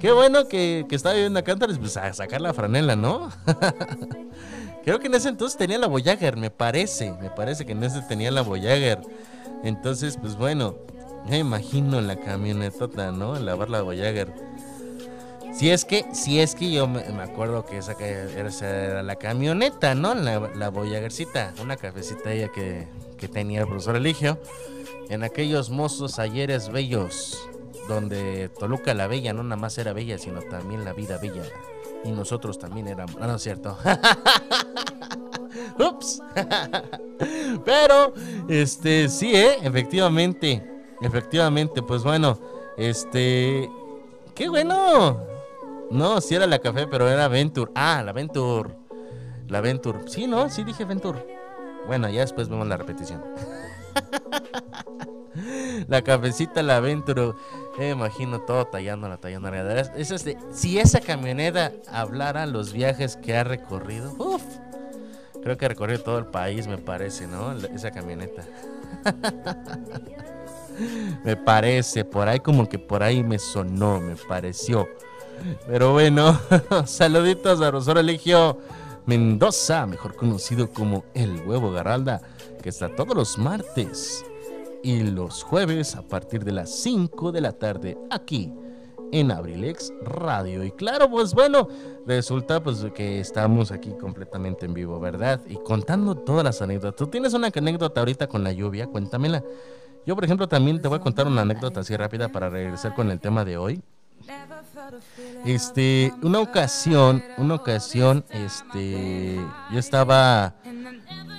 [0.00, 3.30] Qué bueno que, que estaba viviendo a Cántaros, pues a sacar la franela, ¿no?
[4.86, 7.12] Creo que en ese entonces tenía la Voyager, me parece.
[7.20, 9.00] Me parece que en ese tenía la Voyager.
[9.64, 10.76] Entonces, pues bueno,
[11.28, 13.36] me imagino la camionetota, ¿no?
[13.36, 14.32] Lavar la Voyager.
[15.52, 20.14] Si es que, si es que yo me, acuerdo que esa era la camioneta, ¿no?
[20.14, 22.86] La, la Voyagercita, una cafecita ella que,
[23.18, 24.38] que tenía el profesor Eligio.
[25.08, 27.48] En aquellos mozos ayeres bellos,
[27.88, 31.42] donde Toluca la Bella no nada más era bella, sino también la vida bella.
[32.04, 33.16] Y nosotros también éramos.
[33.16, 33.76] No, no es cierto.
[35.78, 36.22] Ups.
[37.64, 38.12] Pero,
[38.48, 39.58] este, sí, ¿eh?
[39.62, 40.62] Efectivamente.
[41.00, 42.38] Efectivamente, pues bueno.
[42.76, 43.70] Este.
[44.34, 45.24] ¡Qué bueno!
[45.90, 47.70] No, sí era la café, pero era Venture.
[47.74, 48.76] Ah, la Venture.
[49.48, 50.00] La Venture.
[50.08, 50.50] Sí, ¿no?
[50.50, 51.24] Sí dije Venture.
[51.86, 53.22] Bueno, ya después vemos la repetición.
[55.88, 57.32] la cafecita, la Venture.
[57.78, 59.80] Me imagino todo tallándola, tallándola.
[59.96, 64.42] Eso es de, si esa camioneta hablara los viajes que ha recorrido, uff,
[65.42, 67.52] creo que ha recorrido todo el país, me parece, ¿no?
[67.52, 68.42] Esa camioneta.
[71.24, 74.88] me parece, por ahí como que por ahí me sonó, me pareció.
[75.66, 76.40] Pero bueno,
[76.86, 78.58] saluditos a Rosario Eligio
[79.04, 82.22] Mendoza, mejor conocido como El Huevo Garralda,
[82.62, 84.24] que está todos los martes
[84.82, 88.52] y los jueves a partir de las 5 de la tarde aquí
[89.12, 90.64] en Abrilex Radio.
[90.64, 91.68] Y claro, pues bueno,
[92.06, 95.40] resulta pues que estamos aquí completamente en vivo, ¿verdad?
[95.48, 96.96] Y contando todas las anécdotas.
[96.96, 98.86] ¿Tú tienes una anécdota ahorita con la lluvia?
[98.86, 99.42] Cuéntamela.
[100.06, 103.10] Yo, por ejemplo, también te voy a contar una anécdota así rápida para regresar con
[103.10, 103.82] el tema de hoy.
[105.44, 109.36] Este, una ocasión, una ocasión, este,
[109.72, 110.54] yo estaba,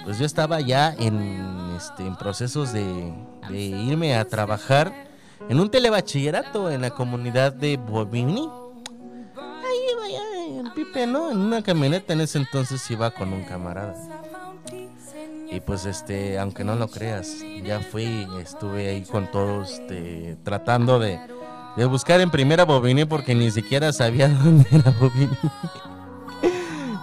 [0.07, 3.11] pues yo estaba ya en, este, en procesos de,
[3.51, 4.93] irme a trabajar
[5.49, 8.49] en un telebachillerato en la comunidad de Bobigny.
[9.35, 11.29] Ahí iba ya en Pipe, ¿no?
[11.29, 13.95] En una camioneta en ese entonces iba con un camarada.
[15.51, 20.99] Y pues este, aunque no lo creas, ya fui, estuve ahí con todos, este, tratando
[20.99, 21.19] de,
[21.75, 25.37] de buscar en primera Bobigny porque ni siquiera sabía dónde era Bobigny.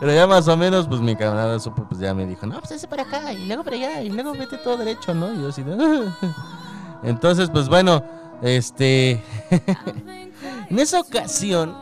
[0.01, 2.73] Pero ya más o menos, pues mi camarada supo, pues ya me dijo, no, pues
[2.73, 5.33] ese para acá, y luego para allá, y luego vete todo derecho, ¿no?
[5.33, 5.75] Y yo así de...
[7.03, 8.05] Entonces, pues bueno,
[8.43, 9.23] este...
[10.71, 11.75] en esa ocasión,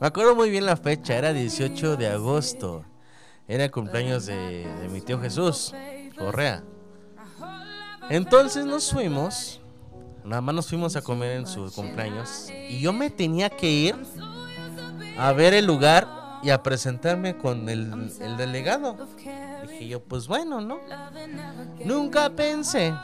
[0.00, 2.84] me acuerdo muy bien la fecha, era 18 de agosto.
[3.46, 5.74] Era cumpleaños de, de mi tío Jesús,
[6.18, 6.62] Correa.
[8.10, 9.60] Entonces nos fuimos,
[10.24, 12.50] nada más nos fuimos a comer en su cumpleaños.
[12.68, 13.96] Y yo me tenía que ir
[15.18, 18.96] a ver el lugar y a presentarme con el, el delegado.
[19.68, 20.78] Dije yo, pues bueno, ¿no?
[21.84, 22.94] Nunca pensé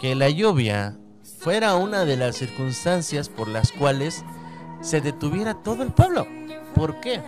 [0.00, 0.96] que la lluvia
[1.38, 4.24] fuera una de las circunstancias por las cuales
[4.80, 6.26] se detuviera todo el pueblo.
[6.74, 7.20] ¿Por qué?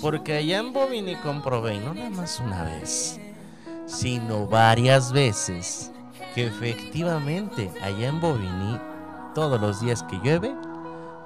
[0.00, 3.18] Porque allá en Bobini comprobé, no nada más una vez,
[3.86, 5.90] sino varias veces,
[6.34, 8.78] que efectivamente allá en Bobini,
[9.34, 10.54] todos los días que llueve,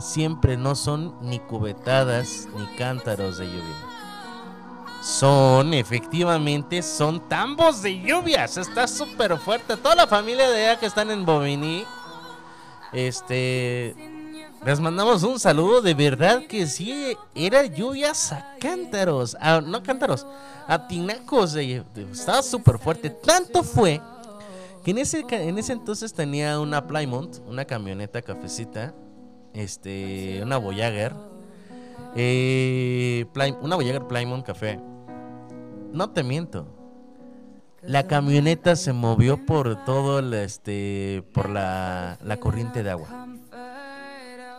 [0.02, 3.76] siempre no son ni cubetadas ni cántaros de lluvia.
[5.02, 8.56] Son, efectivamente, son tambos de lluvias.
[8.56, 9.76] Está súper fuerte.
[9.76, 11.84] Toda la familia de allá que están en Bobini,
[12.92, 13.96] este,
[14.64, 20.24] Les mandamos un saludo, de verdad que sí, era lluvias a cántaros, a- no cántaros,
[20.68, 23.10] a tinacos, estaba súper fuerte.
[23.10, 24.00] Tanto fue
[24.84, 28.94] que en ese, en ese entonces tenía una Plymouth, una camioneta cafecita,
[29.54, 31.14] este, una Voyager,
[32.16, 33.26] eh,
[33.60, 34.78] una Voyager Plymouth café.
[35.92, 36.66] No te miento.
[37.82, 43.26] La camioneta se movió por todo el, este, por la, la corriente de agua.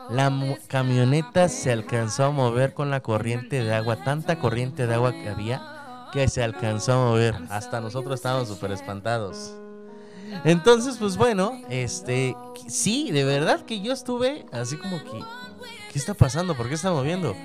[0.10, 0.32] La
[0.68, 5.30] camioneta se alcanzó a mover con la corriente de agua, tanta corriente de agua que
[5.30, 5.84] había
[6.14, 7.36] que se alcanzó a mover.
[7.50, 9.56] Hasta nosotros estábamos súper espantados.
[10.44, 12.36] Entonces, pues bueno, este,
[12.68, 15.20] sí, de verdad que yo estuve así como que,
[15.92, 16.56] ¿qué está pasando?
[16.56, 17.36] ¿Por qué está moviendo?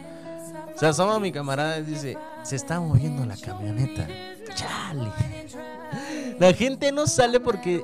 [0.76, 4.06] Se asoma mi camarada y dice, se está moviendo la camioneta.
[4.54, 5.12] Chale.
[6.38, 7.82] La gente no sale porque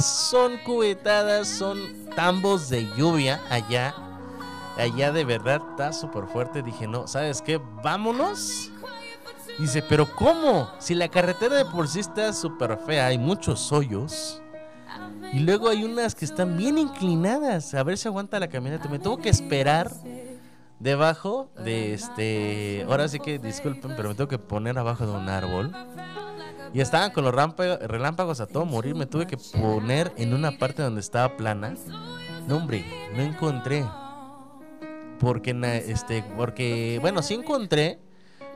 [0.00, 1.78] son cubetadas, son
[2.14, 3.94] tambos de lluvia allá.
[4.76, 6.62] Allá de verdad está súper fuerte.
[6.62, 7.60] Dije, no, ¿sabes qué?
[7.82, 8.70] Vámonos.
[9.58, 10.70] Dice, pero ¿cómo?
[10.78, 14.42] Si la carretera de por sí está súper fea, hay muchos hoyos.
[15.32, 17.74] Y luego hay unas que están bien inclinadas.
[17.74, 18.88] A ver si aguanta la camioneta.
[18.88, 19.90] Me tengo que esperar
[20.78, 22.84] debajo de este.
[22.88, 25.72] Ahora sí que disculpen, pero me tengo que poner abajo de un árbol.
[26.72, 28.94] Y estaban con los relámpagos a todo morir.
[28.94, 31.74] Me tuve que poner en una parte donde estaba plana.
[32.46, 33.84] No, hombre, no encontré.
[35.18, 35.54] Porque,
[35.86, 38.00] este, porque, bueno, sí encontré.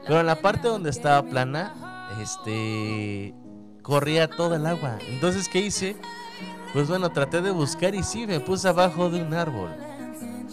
[0.06, 3.34] Pero en la parte donde estaba plana, este,
[3.82, 4.98] corría todo el agua.
[5.08, 5.96] Entonces, ¿qué hice?
[6.72, 9.70] Pues bueno, traté de buscar y sí, me puse abajo de un árbol.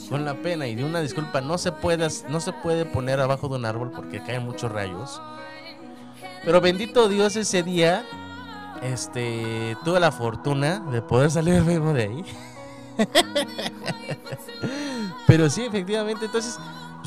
[0.09, 3.49] Con la pena y de una disculpa, no se puede, no se puede poner abajo
[3.49, 5.21] de un árbol porque caen muchos rayos.
[6.43, 8.05] Pero bendito Dios ese día,
[8.81, 12.25] este, tuve la fortuna de poder salir vivo de ahí.
[15.27, 16.57] Pero sí, efectivamente, entonces,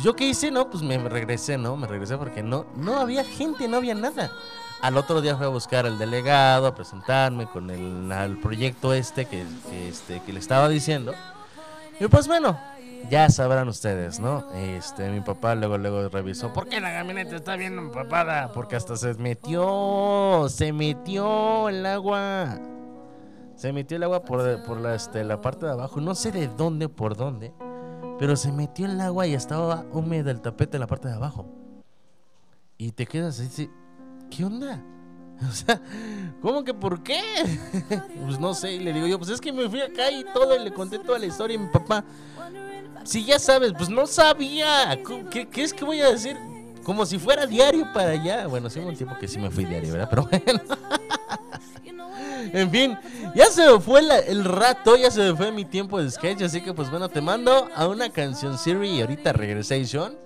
[0.02, 0.50] ¿yo qué hice?
[0.50, 1.76] No, pues me regresé, ¿no?
[1.76, 4.30] Me regresé porque no, no había gente, no había nada.
[4.83, 9.45] Al otro día fui a buscar al delegado, a presentarme con el, proyecto este que,
[9.68, 11.12] que, este que le estaba diciendo.
[12.01, 12.59] Y pues bueno,
[13.09, 14.51] ya sabrán ustedes, ¿no?
[14.55, 16.53] Este, mi papá luego, luego revisó.
[16.53, 18.53] ¿Por qué la camioneta está bien empapada?
[18.53, 22.59] Porque hasta se metió, se metió el agua.
[23.57, 26.01] Se metió el agua por, por la, este, la parte de abajo.
[26.01, 27.53] No sé de dónde, por dónde.
[28.18, 31.47] Pero se metió el agua y estaba húmeda el tapete en la parte de abajo.
[32.78, 33.70] Y te quedas así, sí,
[34.31, 34.83] ¿qué onda?
[35.49, 35.81] O sea,
[36.43, 37.22] ¿cómo que por qué?
[38.26, 40.55] pues no sé, y le digo yo, pues es que me fui acá y todo,
[40.55, 42.05] y le conté toda la historia y mi papá,
[43.05, 46.37] si ya sabes, pues no sabía, ¿Cómo- ¿qué, qué es que voy a decir?
[46.85, 48.47] Como si fuera diario para allá.
[48.49, 50.09] Bueno, sí hubo un tiempo que sí me fui diario, ¿verdad?
[50.11, 50.61] Pero bueno.
[52.53, 52.99] En fin,
[53.35, 56.61] ya se me fue el rato, ya se me fue mi tiempo de sketch, así
[56.61, 60.16] que pues bueno, te mando a una canción Siri y ahorita regresation.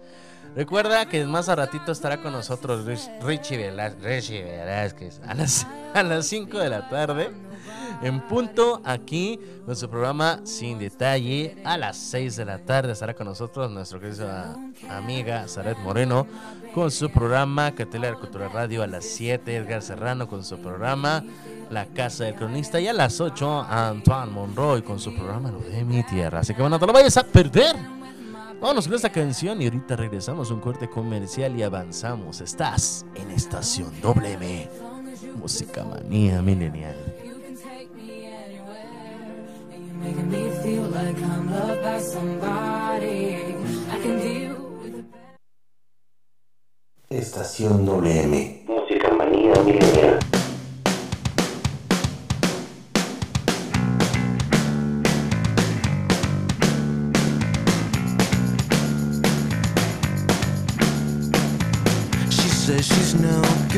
[0.56, 5.66] Recuerda que más a ratito estará con nosotros Rich- Richie, Velaz- Richie Velázquez a las,
[5.94, 7.30] a las 5 de la tarde.
[8.02, 11.56] En punto aquí con su programa Sin Detalle.
[11.64, 14.56] A las 6 de la tarde estará con nosotros nuestra querida
[14.90, 16.26] amiga Saret Moreno
[16.74, 18.82] con su programa Catelera Cultura Radio.
[18.82, 21.24] A las 7 Edgar Serrano con su programa
[21.70, 22.80] La Casa del Cronista.
[22.80, 26.40] Y a las 8 Antoine Monroy con su programa Lo de mi Tierra.
[26.40, 27.74] Así que bueno, no te lo vayas a perder.
[28.64, 32.40] Vámonos con esta canción y ahorita regresamos a un corte comercial y avanzamos.
[32.40, 34.70] Estás en Estación WM.
[35.38, 36.96] Música manía milenial.
[47.10, 48.64] Estación WM.
[48.66, 50.33] Música manía milenial.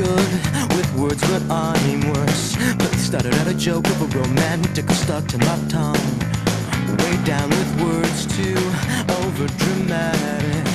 [0.07, 0.31] Good
[0.77, 2.57] with words, but I'm worse.
[2.79, 6.11] But it started out a joke of a romantic stuck to my tongue.
[7.03, 8.61] Way down with words too
[9.21, 10.67] over dramatic.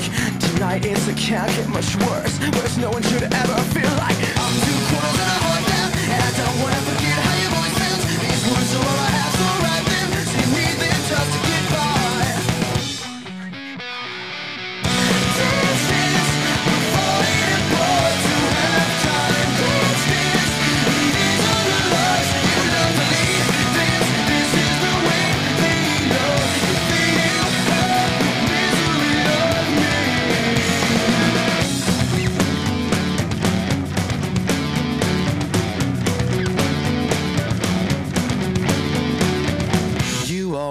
[0.45, 2.36] Tonight it's a can't get much worse.
[2.57, 5.89] Worse, no one should ever feel like I'm too cool and I'm on down.
[6.13, 8.03] And I don't wanna forget how your voice sounds.
[8.23, 9.20] These words are all I have,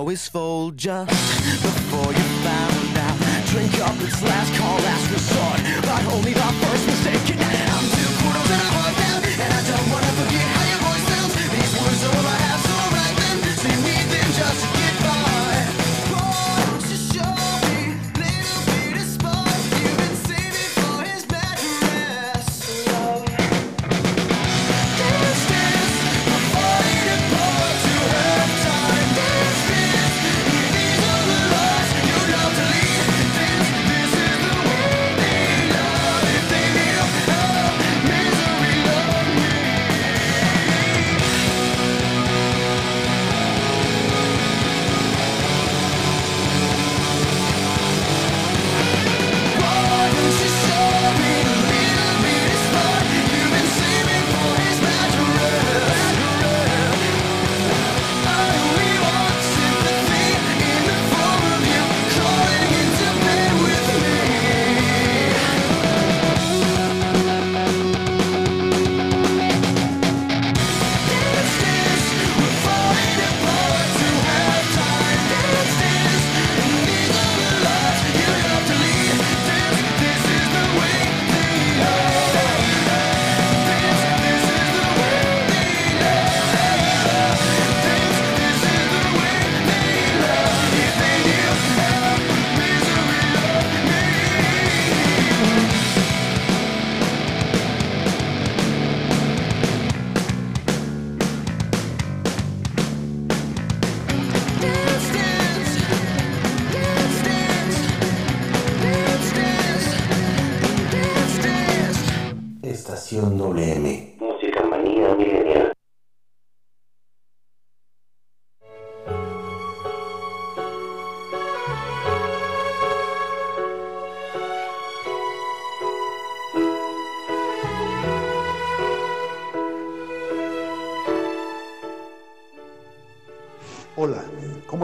[0.00, 1.10] always fold just
[1.60, 3.46] before you found out.
[3.48, 7.36] Drink up, it's last call, last resort, but only the first mistaken.
[7.38, 8.79] I'm too cool to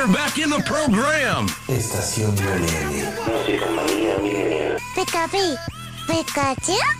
[0.00, 1.46] We're back in the program.
[1.68, 3.04] Estación WM.
[3.26, 4.78] Música manía milenial.
[4.94, 5.58] Pikachu,
[6.06, 6.99] Pikachu.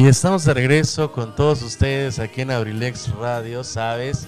[0.00, 4.26] Y estamos de regreso con todos ustedes aquí en Abrilex Radio, ¿sabes?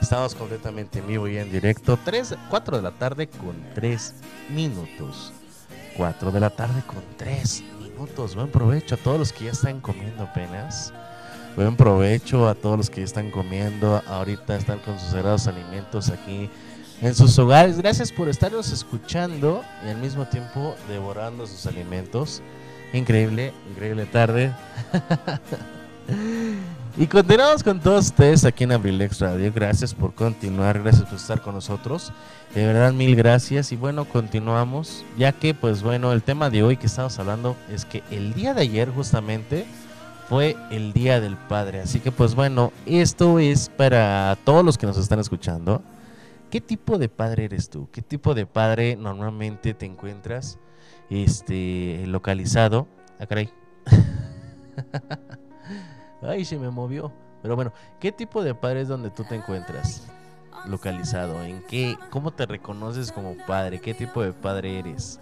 [0.00, 1.96] Estamos completamente en vivo y en directo.
[2.04, 4.14] 3, 4 de la tarde con 3
[4.50, 5.32] minutos.
[5.96, 8.34] 4 de la tarde con 3 minutos.
[8.34, 10.92] Buen provecho a todos los que ya están comiendo apenas.
[11.54, 14.02] Buen provecho a todos los que ya están comiendo.
[14.08, 16.50] Ahorita están con sus sagrados alimentos aquí
[17.00, 17.78] en sus hogares.
[17.78, 22.42] Gracias por estarnos escuchando y al mismo tiempo devorando sus alimentos.
[22.92, 24.52] Increíble, increíble tarde.
[26.98, 29.50] y continuamos con todos ustedes aquí en Abrilex Radio.
[29.54, 32.12] Gracias por continuar, gracias por estar con nosotros.
[32.54, 33.72] De verdad, mil gracias.
[33.72, 37.86] Y bueno, continuamos, ya que pues bueno, el tema de hoy que estamos hablando es
[37.86, 39.64] que el día de ayer justamente
[40.28, 41.80] fue el Día del Padre.
[41.80, 45.82] Así que pues bueno, esto es para todos los que nos están escuchando.
[46.50, 47.88] ¿Qué tipo de padre eres tú?
[47.90, 50.58] ¿Qué tipo de padre normalmente te encuentras
[51.12, 52.88] este localizado?
[53.18, 53.52] Ah, caray.
[56.22, 57.12] Ay, se me movió.
[57.42, 60.06] Pero bueno, ¿qué tipo de padre es donde tú te encuentras
[60.66, 61.42] localizado?
[61.42, 61.96] ¿En qué?
[62.10, 63.80] ¿Cómo te reconoces como padre?
[63.80, 65.20] ¿Qué tipo de padre eres?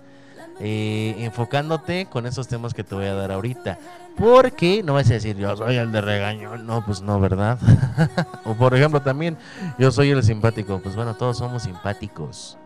[0.62, 3.78] Eh, enfocándote con esos temas que te voy a dar ahorita.
[4.18, 6.58] Porque no vas a decir, yo soy el de regaño.
[6.58, 7.58] No, pues no, ¿verdad?
[8.44, 9.38] o por ejemplo, también,
[9.78, 10.78] yo soy el simpático.
[10.82, 12.58] Pues bueno, todos somos simpáticos.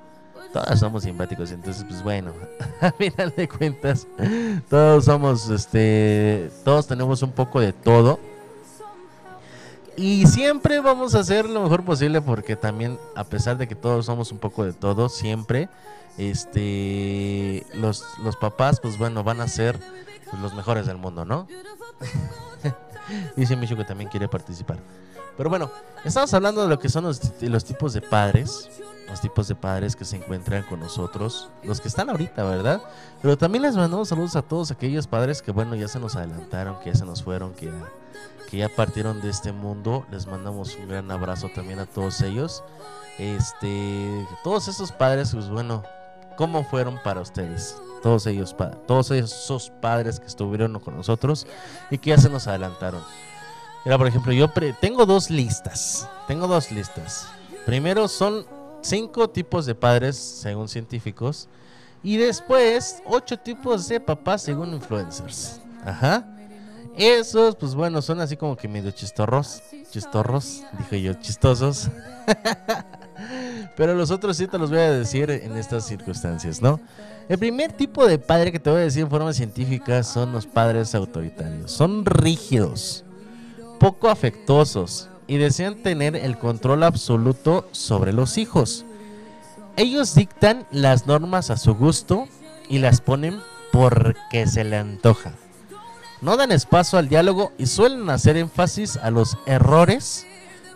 [0.55, 1.51] Todos somos simpáticos.
[1.51, 2.33] Entonces, pues bueno,
[2.81, 4.07] a final de cuentas,
[4.71, 8.21] todos somos, este, todos tenemos un poco de todo.
[9.97, 14.07] Y siempre vamos a hacer lo mejor posible porque también, a pesar de que todos
[14.07, 15.69] somos un poco de todo, siempre
[16.19, 19.81] este los, los papás, pues bueno, van a ser
[20.35, 21.47] pues, los mejores del mundo, ¿no?
[23.37, 24.79] Dice Micho que también quiere participar.
[25.37, 25.71] Pero bueno,
[26.05, 27.21] estamos hablando de lo que son los,
[27.65, 28.71] tipos de padres,
[29.09, 32.83] los tipos de padres que se encuentran con nosotros, los que están ahorita, ¿verdad?
[33.21, 36.79] Pero también les mandamos saludos a todos aquellos padres que, bueno, ya se nos adelantaron,
[36.81, 37.71] que ya se nos fueron, que,
[38.49, 40.07] que ya partieron de este mundo.
[40.11, 42.63] Les mandamos un gran abrazo también a todos ellos.
[43.19, 45.83] Este, todos esos padres, pues bueno,
[46.37, 47.77] ¿cómo fueron para ustedes?
[48.05, 48.55] Todos ellos,
[48.87, 51.47] todos esos padres que estuvieron con nosotros
[51.91, 53.03] y que ya se nos adelantaron.
[53.83, 56.07] Mira, por ejemplo, yo pre- tengo dos listas.
[56.29, 57.27] Tengo dos listas.
[57.65, 58.45] Primero son
[58.83, 61.49] cinco tipos de padres, según científicos.
[62.03, 65.59] Y después, ocho tipos de papás, según influencers.
[65.83, 66.27] Ajá.
[66.99, 69.63] Esos, pues bueno, son así como que medio chistorros.
[69.91, 71.89] Chistorros, dije yo, chistosos.
[73.77, 76.81] Pero los otros sí te los voy a decir en estas circunstancias, ¿no?
[77.29, 80.47] El primer tipo de padre que te voy a decir en forma científica son los
[80.47, 81.73] padres autoritarios.
[81.73, 83.05] Son rígidos,
[83.81, 88.85] poco afectuosos y desean tener el control absoluto sobre los hijos.
[89.77, 92.29] Ellos dictan las normas a su gusto
[92.69, 93.41] y las ponen
[93.73, 95.33] porque se le antoja.
[96.21, 100.27] No dan espacio al diálogo y suelen hacer énfasis a los errores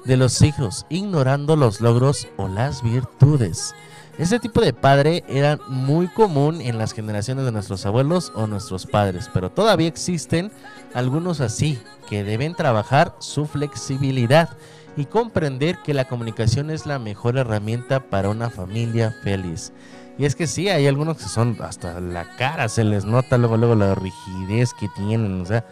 [0.08, 3.74] de los hijos, ignorando los logros o las virtudes.
[4.16, 8.86] Este tipo de padre era muy común en las generaciones de nuestros abuelos o nuestros
[8.86, 10.50] padres, pero todavía existen
[10.94, 11.78] algunos así
[12.08, 14.48] que deben trabajar su flexibilidad
[14.96, 19.72] y comprender que la comunicación es la mejor herramienta para una familia feliz.
[20.16, 23.56] Y es que sí, hay algunos que son hasta la cara, se les nota luego,
[23.56, 25.64] luego la rigidez que tienen, o sea.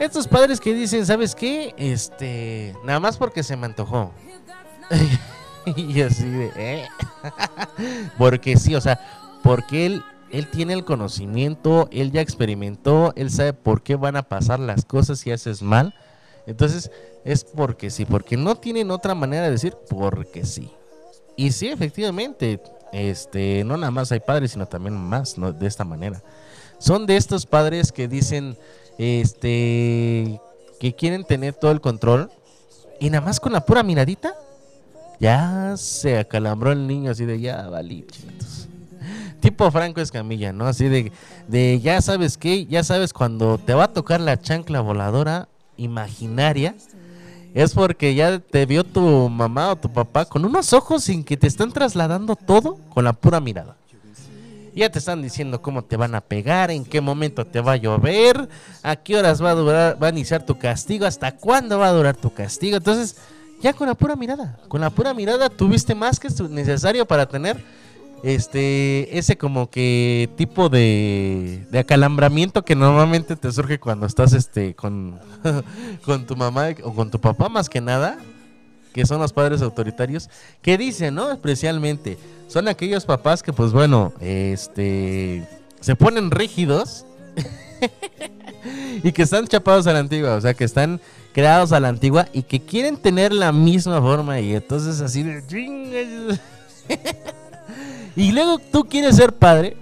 [0.00, 1.74] Estos padres que dicen, ¿sabes qué?
[1.76, 4.12] Este, nada más porque se me antojó.
[5.76, 6.88] y así de, ¿eh?
[8.18, 8.98] porque sí, o sea,
[9.42, 14.22] porque él, él tiene el conocimiento, él ya experimentó, él sabe por qué van a
[14.22, 15.94] pasar las cosas si haces mal.
[16.46, 16.90] Entonces,
[17.26, 20.70] es porque sí, porque no tienen otra manera de decir porque sí.
[21.36, 22.58] Y sí, efectivamente,
[22.94, 25.52] este, no nada más hay padres, sino también más, ¿no?
[25.52, 26.22] De esta manera.
[26.78, 28.56] Son de estos padres que dicen,
[29.00, 30.38] este,
[30.78, 32.30] que quieren tener todo el control
[33.00, 34.34] y nada más con la pura miradita,
[35.18, 38.06] ya se acalambró el niño así de ya valí.
[39.40, 40.66] Tipo Franco Escamilla, ¿no?
[40.66, 41.12] Así de,
[41.48, 45.48] de ya sabes qué, ya sabes cuando te va a tocar la chancla voladora
[45.78, 46.74] imaginaria,
[47.54, 51.38] es porque ya te vio tu mamá o tu papá con unos ojos sin que
[51.38, 53.79] te están trasladando todo con la pura mirada.
[54.80, 57.76] Ya te están diciendo cómo te van a pegar, en qué momento te va a
[57.76, 58.48] llover,
[58.82, 61.92] a qué horas va a durar, va a iniciar tu castigo, hasta cuándo va a
[61.92, 62.78] durar tu castigo.
[62.78, 63.16] Entonces,
[63.60, 67.62] ya con la pura mirada, con la pura mirada tuviste más que necesario para tener
[68.22, 74.74] este ese como que tipo de, de acalambramiento que normalmente te surge cuando estás este
[74.74, 75.20] con,
[76.06, 78.16] con tu mamá o con tu papá más que nada
[78.92, 80.28] que son los padres autoritarios
[80.62, 82.18] que dicen no especialmente
[82.48, 85.46] son aquellos papás que pues bueno este
[85.80, 87.04] se ponen rígidos
[89.02, 91.00] y que están chapados a la antigua o sea que están
[91.32, 96.38] creados a la antigua y que quieren tener la misma forma y entonces así de
[98.16, 99.76] y luego tú quieres ser padre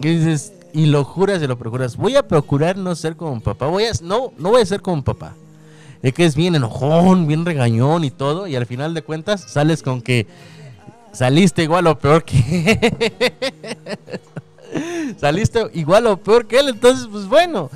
[0.00, 1.96] y dices y lo juras y lo procuras.
[1.96, 3.66] Voy a procurar no ser como papá.
[3.66, 5.32] Voy a no no voy a ser como papá.
[6.02, 9.82] Es que es bien enojón, bien regañón y todo y al final de cuentas sales
[9.82, 10.26] con que
[11.12, 12.92] saliste igual o peor que
[15.18, 17.70] saliste igual o peor que él, entonces pues bueno,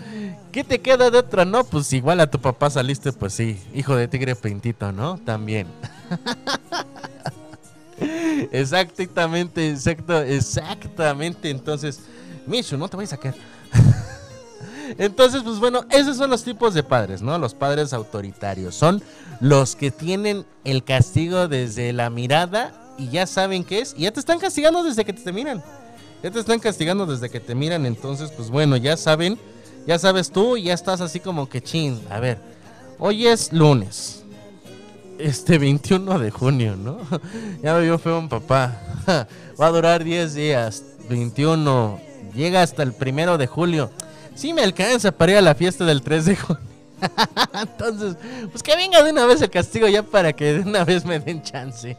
[0.53, 1.45] ¿qué te queda de otra?
[1.45, 5.18] No, pues igual a tu papá saliste, pues sí, hijo de tigre peintito, ¿no?
[5.18, 5.66] También.
[8.53, 11.51] Exactamente, exacto, exactamente.
[11.51, 12.01] Entonces,
[12.47, 13.35] Michu, no te voy a sacar.
[14.99, 17.38] Entonces, pues bueno, esos son los tipos de padres, ¿no?
[17.38, 18.74] Los padres autoritarios.
[18.74, 19.03] Son
[19.41, 23.95] los que tienen el castigo desde la mirada y ya saben qué es.
[23.97, 25.62] Y ya te están castigando desde que te miran.
[26.22, 27.86] Ya te están castigando desde que te miran.
[27.86, 29.38] Entonces, pues bueno, ya saben,
[29.86, 32.01] ya sabes tú, ya estás así como que chin.
[32.11, 32.38] A ver,
[32.99, 34.20] hoy es lunes
[35.20, 36.99] este 21 de junio, ¿no?
[37.62, 38.80] ya me vio feo un papá.
[39.61, 40.84] Va a durar 10 días.
[41.09, 42.01] 21.
[42.34, 43.91] Llega hasta el primero de julio.
[44.41, 46.62] Sí me alcanza para ir a la fiesta del 3 de junio.
[47.53, 48.16] Entonces,
[48.51, 51.18] pues que venga de una vez el castigo ya para que de una vez me
[51.18, 51.97] den chance.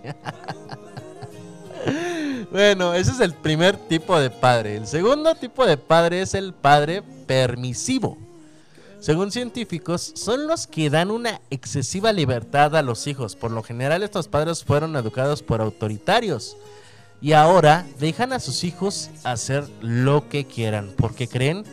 [2.52, 4.78] bueno, ese es el primer tipo de padre.
[4.78, 8.18] El segundo tipo de padre es el padre permisivo
[9.02, 13.36] según científicos, son los que dan una excesiva libertad a los hijos.
[13.36, 16.56] Por lo general estos padres fueron educados por autoritarios
[17.20, 21.64] y ahora dejan a sus hijos hacer lo que quieran porque creen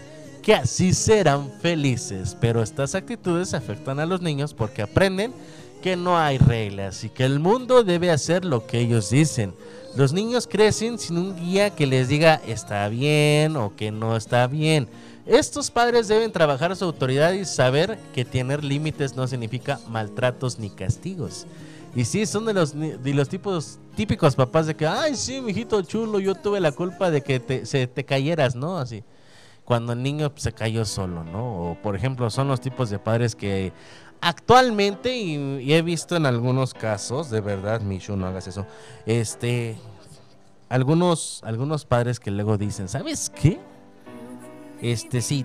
[0.48, 2.34] que así serán felices.
[2.40, 5.34] Pero estas actitudes afectan a los niños porque aprenden
[5.82, 9.52] que no hay reglas y que el mundo debe hacer lo que ellos dicen.
[9.94, 14.46] Los niños crecen sin un guía que les diga está bien o que no está
[14.46, 14.88] bien.
[15.26, 20.70] Estos padres deben trabajar su autoridad y saber que tener límites no significa maltratos ni
[20.70, 21.46] castigos.
[21.94, 25.82] Y sí, son de los, de los tipos típicos papás de que, ay, sí, mijito
[25.82, 28.78] chulo, yo tuve la culpa de que te, se te cayeras, ¿no?
[28.78, 29.04] Así.
[29.68, 31.72] Cuando el niño se cayó solo, ¿no?
[31.72, 33.74] O, por ejemplo, son los tipos de padres que
[34.22, 38.64] actualmente, y, he visto en algunos casos, de verdad, Michu, no hagas eso,
[39.04, 39.76] este,
[40.70, 43.60] algunos, algunos padres que luego dicen, ¿sabes qué?
[44.80, 45.44] este sí,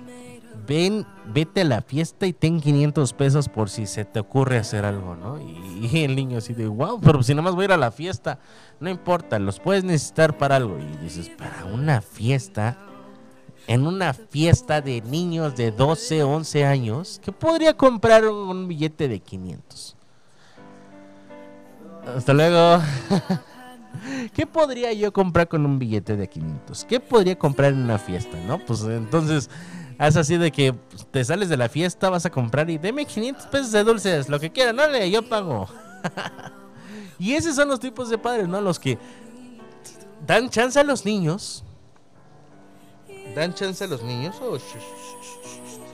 [0.66, 4.86] ven, vete a la fiesta y ten 500 pesos por si se te ocurre hacer
[4.86, 5.38] algo, ¿no?
[5.38, 7.92] Y, el niño así de, wow, pero si nada más voy a ir a la
[7.92, 8.40] fiesta,
[8.80, 10.78] no importa, los puedes necesitar para algo.
[10.80, 12.78] Y dices, para una fiesta,
[13.68, 19.20] en una fiesta de niños de 12, 11 años, ¿qué podría comprar un billete de
[19.20, 19.96] 500?
[22.16, 22.82] Hasta luego.
[24.34, 26.86] ¿Qué podría yo comprar con un billete de 500?
[26.86, 28.60] ¿Qué podría comprar en una fiesta, no?
[28.60, 29.50] Pues entonces,
[30.00, 33.06] es así de que pues, te sales de la fiesta, vas a comprar y deme
[33.06, 35.68] 500 pesos de dulces, lo que quieran, no le, yo pago.
[37.20, 38.60] y esos son los tipos de padres, ¿no?
[38.60, 38.98] Los que
[40.26, 41.64] dan chance a los niños.
[43.36, 44.36] Dan chance a los niños.
[44.42, 44.58] Oh,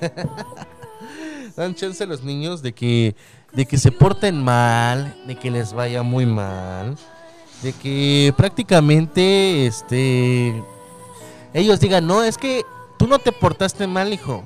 [1.56, 3.16] dan chance a los niños de que
[3.54, 6.98] de que se porten mal, de que les vaya muy mal,
[7.64, 10.64] de que prácticamente este
[11.54, 12.64] ellos digan, "No, es que
[12.98, 14.44] tú no te portaste mal, hijo."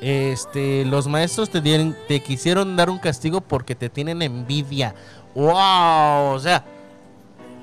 [0.00, 4.94] Este, los maestros te dieron, te quisieron dar un castigo porque te tienen envidia.
[5.34, 6.34] ¡Wow!
[6.34, 6.64] O sea,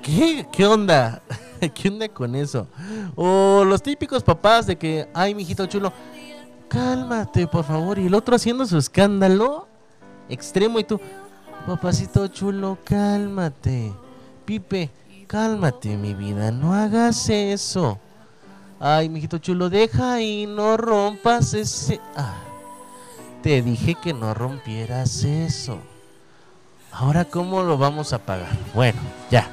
[0.02, 1.22] ¿qué, qué onda?
[1.74, 2.66] ¿Qué onda con eso?
[3.14, 5.92] O los típicos papás de que, ay, mijito chulo,
[6.68, 7.98] cálmate, por favor.
[7.98, 9.68] Y el otro haciendo su escándalo
[10.28, 11.00] extremo y tú,
[11.66, 13.92] papacito chulo, cálmate.
[14.44, 14.90] Pipe,
[15.26, 17.98] cálmate, mi vida, no hagas eso.
[18.80, 22.00] Ay, mijito chulo, deja y no rompas ese.
[22.16, 22.34] Ah,
[23.42, 25.78] te dije que no rompieras eso.
[26.92, 28.56] Ahora, ¿cómo lo vamos a pagar?
[28.74, 29.00] Bueno,
[29.30, 29.50] ya.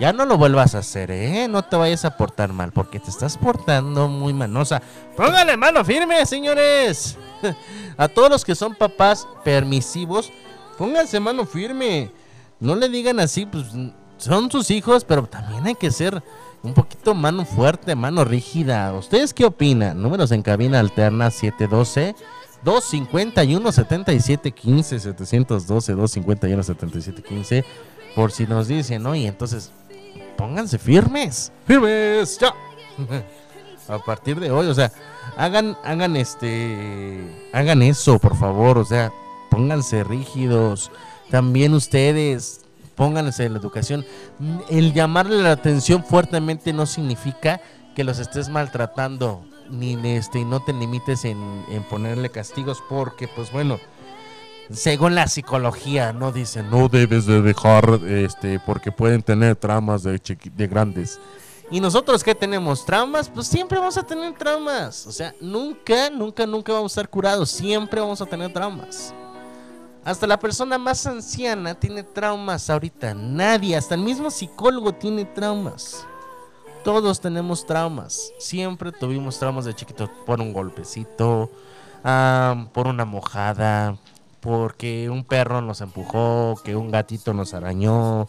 [0.00, 1.46] Ya no lo vuelvas a hacer, ¿eh?
[1.48, 4.82] No te vayas a portar mal, porque te estás portando muy manosa.
[5.16, 7.16] Póngale mano firme, señores.
[7.96, 10.32] A todos los que son papás permisivos,
[10.76, 12.10] pónganse mano firme.
[12.58, 13.66] No le digan así, pues
[14.16, 16.22] son sus hijos, pero también hay que ser
[16.62, 18.92] un poquito mano fuerte, mano rígida.
[18.94, 20.02] ¿Ustedes qué opinan?
[20.02, 22.16] Números en cabina alterna 712
[22.64, 27.64] 251 7715 712 251 7715
[28.14, 29.14] por si nos dicen, ¿no?
[29.14, 29.70] Y entonces
[30.36, 31.52] pónganse firmes.
[31.66, 32.54] Firmes, ya.
[33.88, 34.90] A partir de hoy, o sea,
[35.36, 39.12] hagan hagan este hagan eso, por favor, o sea,
[39.50, 40.90] pónganse rígidos.
[41.30, 42.62] También ustedes
[42.94, 44.06] pónganse en la educación.
[44.70, 47.60] El llamarle la atención fuertemente no significa
[47.94, 51.38] que los estés maltratando ni este y no te limites en,
[51.70, 53.78] en ponerle castigos porque pues bueno,
[54.70, 60.20] según la psicología, no dicen, no debes de dejar, este, porque pueden tener traumas de,
[60.66, 61.20] grandes.
[61.70, 65.06] Y nosotros que tenemos traumas, pues siempre vamos a tener traumas.
[65.06, 67.50] O sea, nunca, nunca, nunca vamos a estar curados.
[67.50, 69.14] Siempre vamos a tener traumas.
[70.04, 73.14] Hasta la persona más anciana tiene traumas ahorita.
[73.14, 76.06] Nadie, hasta el mismo psicólogo tiene traumas.
[76.84, 78.30] Todos tenemos traumas.
[78.38, 81.50] Siempre tuvimos traumas de chiquitos por un golpecito,
[82.04, 83.96] ah, por una mojada,
[84.44, 88.26] porque un perro nos empujó, que un gatito nos arañó,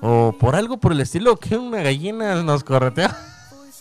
[0.00, 3.08] o por algo por el estilo, que una gallina nos correteó.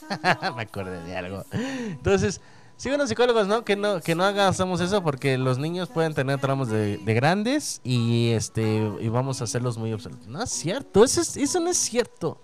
[0.57, 1.45] Me acordé de algo.
[1.53, 2.41] Entonces,
[2.75, 3.63] sí, unos psicólogos, ¿no?
[3.63, 7.79] Que no, que no hagamos eso porque los niños pueden tener traumas de, de grandes
[7.85, 10.27] y este y vamos a hacerlos muy obsoletos.
[10.27, 12.41] No es cierto, eso, es- eso no es cierto.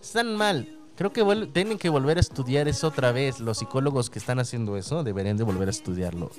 [0.00, 0.74] Están mal.
[0.96, 1.22] Creo que
[1.52, 3.40] tienen que volver a estudiar eso otra vez.
[3.40, 6.30] Los psicólogos que están haciendo eso deberían de volver a estudiarlo.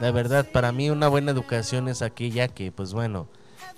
[0.00, 3.26] La verdad, para mí una buena educación es aquella que, pues bueno,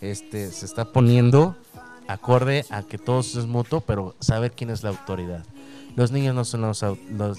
[0.01, 1.57] este, se está poniendo
[2.09, 5.45] acorde a que todo es mutuo, pero saber quién es la autoridad.
[5.97, 6.85] Los niños no son los,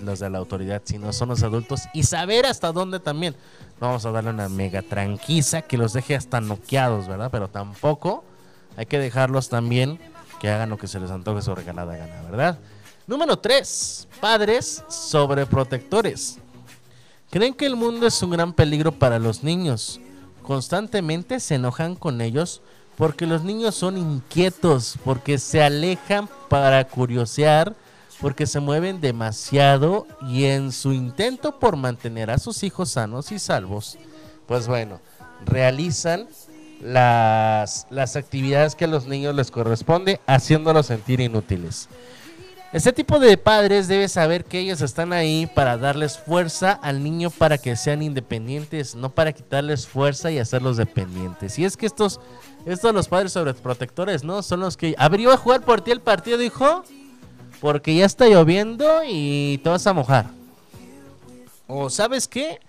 [0.01, 3.35] los, de la autoridad, sino son los adultos y saber hasta dónde también.
[3.79, 7.29] Vamos a darle una mega tranquiza que los deje hasta noqueados, ¿verdad?
[7.31, 8.23] Pero tampoco
[8.77, 9.99] hay que dejarlos también
[10.39, 12.59] que hagan lo que se les antoje su regalada gana, ¿verdad?
[13.07, 14.07] Número 3.
[14.19, 16.40] Padres sobreprotectores.
[17.31, 20.01] Creen que el mundo es un gran peligro para los niños.
[20.41, 22.61] Constantemente se enojan con ellos
[22.97, 27.73] porque los niños son inquietos, porque se alejan para curiosear,
[28.19, 33.39] porque se mueven demasiado y en su intento por mantener a sus hijos sanos y
[33.39, 33.97] salvos,
[34.45, 34.99] pues bueno,
[35.45, 36.27] realizan
[36.81, 41.87] las, las actividades que a los niños les corresponde, haciéndolos sentir inútiles.
[42.73, 47.29] Este tipo de padres debe saber que ellos están ahí para darles fuerza al niño
[47.29, 51.59] para que sean independientes, no para quitarles fuerza y hacerlos dependientes.
[51.59, 52.21] Y es que estos,
[52.65, 54.41] estos los padres sobreprotectores, ¿no?
[54.41, 56.85] Son los que abrió a jugar por ti el partido, hijo,
[57.59, 60.27] porque ya está lloviendo y te vas a mojar.
[61.67, 62.61] O sabes qué,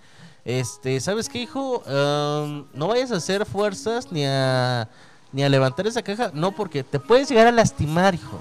[0.44, 4.88] este, sabes qué, hijo, Am, no vayas a hacer fuerzas ni a
[5.32, 8.38] ni a levantar esa caja, no, porque te puedes llegar a lastimar, hijo.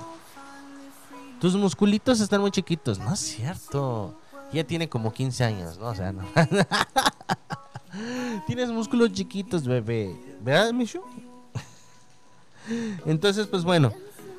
[1.41, 2.99] Tus musculitos están muy chiquitos.
[2.99, 4.13] No es cierto.
[4.53, 5.87] Ya tiene como 15 años, ¿no?
[5.87, 6.23] O sea, no.
[8.45, 10.15] Tienes músculos chiquitos, bebé.
[10.41, 11.01] ¿Verdad, Michu?
[13.07, 13.91] Entonces, pues bueno.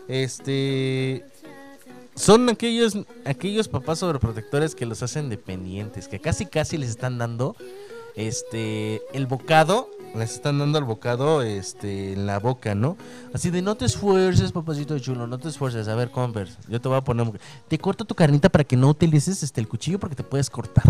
[0.07, 1.27] Este.
[2.15, 6.07] Son aquellos, aquellos papás sobreprotectores que los hacen dependientes.
[6.07, 7.57] Que casi casi les están dando.
[8.15, 9.03] Este.
[9.13, 9.91] El bocado.
[10.15, 12.97] Les están dando el bocado este, en la boca, ¿no?
[13.33, 15.89] Así de no te esfuerces, papacito chulo, no te esfuerces.
[15.89, 17.41] A ver, Converse, yo te voy a poner.
[17.69, 20.85] Te corto tu carnita para que no utilices este, el cuchillo porque te puedes cortar.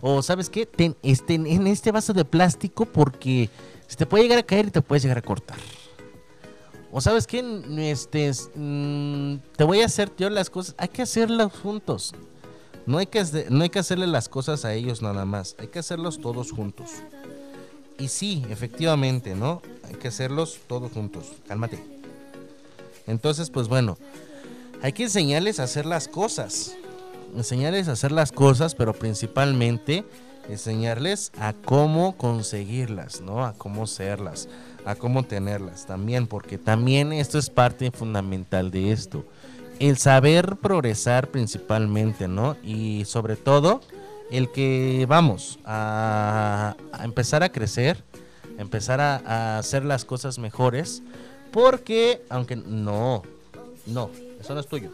[0.00, 0.66] O, ¿sabes qué?
[0.66, 3.48] Ten este, en este vaso de plástico porque
[3.86, 5.56] se te puede llegar a caer y te puedes llegar a cortar.
[6.92, 7.44] O, ¿sabes qué?
[7.78, 10.74] Este, es, mm, te voy a hacer yo las cosas.
[10.78, 12.14] Hay que hacerlas juntos.
[12.86, 15.56] No hay que, no hay que hacerle las cosas a ellos nada más.
[15.58, 16.90] Hay que hacerlos todos juntos.
[17.98, 19.62] Y sí, efectivamente, ¿no?
[19.84, 21.32] Hay que hacerlos todos juntos.
[21.46, 21.82] Cálmate.
[23.06, 23.96] Entonces, pues bueno,
[24.82, 26.76] hay que enseñarles a hacer las cosas.
[27.34, 30.04] Enseñarles a hacer las cosas, pero principalmente
[30.48, 33.44] enseñarles a cómo conseguirlas, ¿no?
[33.44, 34.48] A cómo serlas,
[34.84, 39.24] a cómo tenerlas también, porque también esto es parte fundamental de esto.
[39.78, 42.56] El saber progresar principalmente, ¿no?
[42.62, 43.80] Y sobre todo,
[44.30, 48.02] el que vamos a, empezar a crecer,
[48.58, 51.02] empezar a, a hacer las cosas mejores,
[51.52, 53.22] porque aunque no,
[53.86, 54.10] no,
[54.40, 54.90] eso no es tuyo.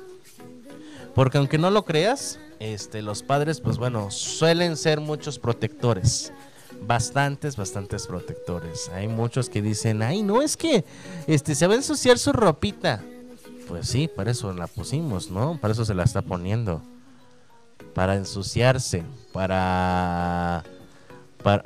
[1.14, 6.32] Porque aunque no lo creas, este, los padres, pues bueno, suelen ser muchos protectores.
[6.86, 8.88] Bastantes, bastantes protectores.
[8.90, 10.84] Hay muchos que dicen, ay, no, es que
[11.26, 13.02] este, se va a ensuciar su ropita.
[13.68, 15.58] Pues sí, para eso la pusimos, ¿no?
[15.60, 16.82] Para eso se la está poniendo.
[17.94, 20.64] Para ensuciarse, para...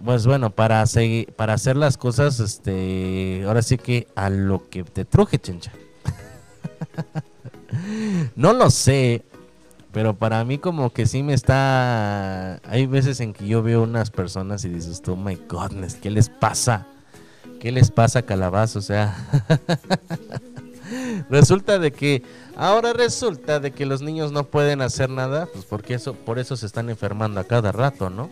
[0.05, 4.85] pues bueno, para, seguir, para hacer las cosas, este, ahora sí que a lo que
[4.85, 5.73] te truje, chencha.
[8.37, 9.25] no lo sé,
[9.93, 12.61] pero para mí como que sí me está...
[12.69, 16.29] Hay veces en que yo veo unas personas y dices, oh my godness, ¿qué les
[16.29, 16.87] pasa?
[17.61, 18.81] ¿Qué les pasa, calabazo?
[18.81, 19.17] O sea...
[21.31, 22.23] resulta de que...
[22.57, 26.57] Ahora resulta de que los niños no pueden hacer nada, pues porque eso, por eso
[26.57, 28.31] se están enfermando a cada rato, ¿no?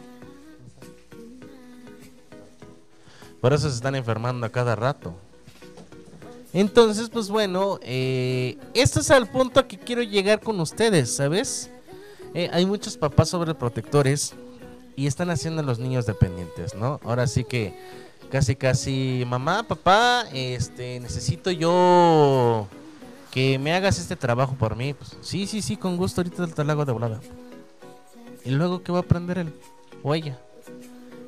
[3.40, 5.14] Por eso se están enfermando a cada rato.
[6.55, 11.68] Entonces, pues bueno, eh, es al punto que quiero llegar con ustedes, ¿sabes?
[12.32, 14.34] Eh, hay muchos papás sobreprotectores
[14.96, 17.00] y están haciendo a los niños dependientes, ¿no?
[17.05, 17.76] Ahora sí que
[18.35, 22.66] casi, casi, mamá, papá, este, necesito yo
[23.30, 24.93] que me hagas este trabajo por mí.
[24.93, 27.20] Pues, sí, sí, sí, con gusto, ahorita te lo hago de volada.
[28.45, 29.55] Y luego, ¿qué va a aprender él
[30.03, 30.37] o ella?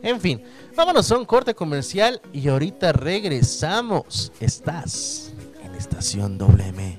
[0.02, 0.42] En fin,
[0.74, 4.32] vámonos a un corte comercial y ahorita regresamos.
[4.40, 5.32] Estás
[5.62, 6.98] en Estación WM,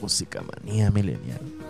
[0.00, 1.61] Música Manía Milenial.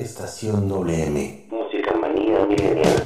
[0.00, 1.48] Estación WM.
[1.50, 3.04] Música manía milenial.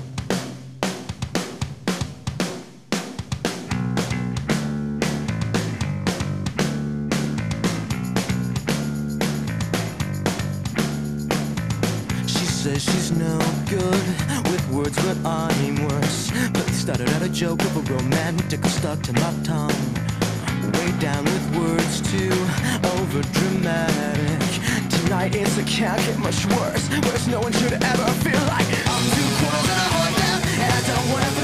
[12.26, 13.38] She says she's no
[13.70, 14.04] good
[14.50, 16.30] with words, but I'm worse.
[16.52, 19.94] But it started out a joke of a romantic stuck to my tongue.
[20.74, 22.32] Way down with words too
[22.84, 24.51] over dramatic.
[25.12, 26.88] Tonight it's a can't get much worse.
[26.88, 30.40] Worse, no one should ever feel like I'm too cool and I'm on down.
[30.56, 31.41] And I don't wanna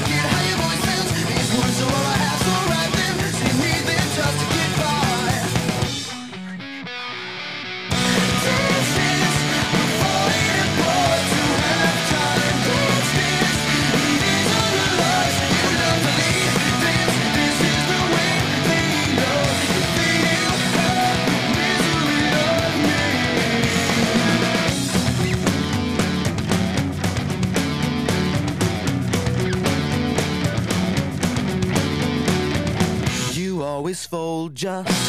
[34.11, 35.08] You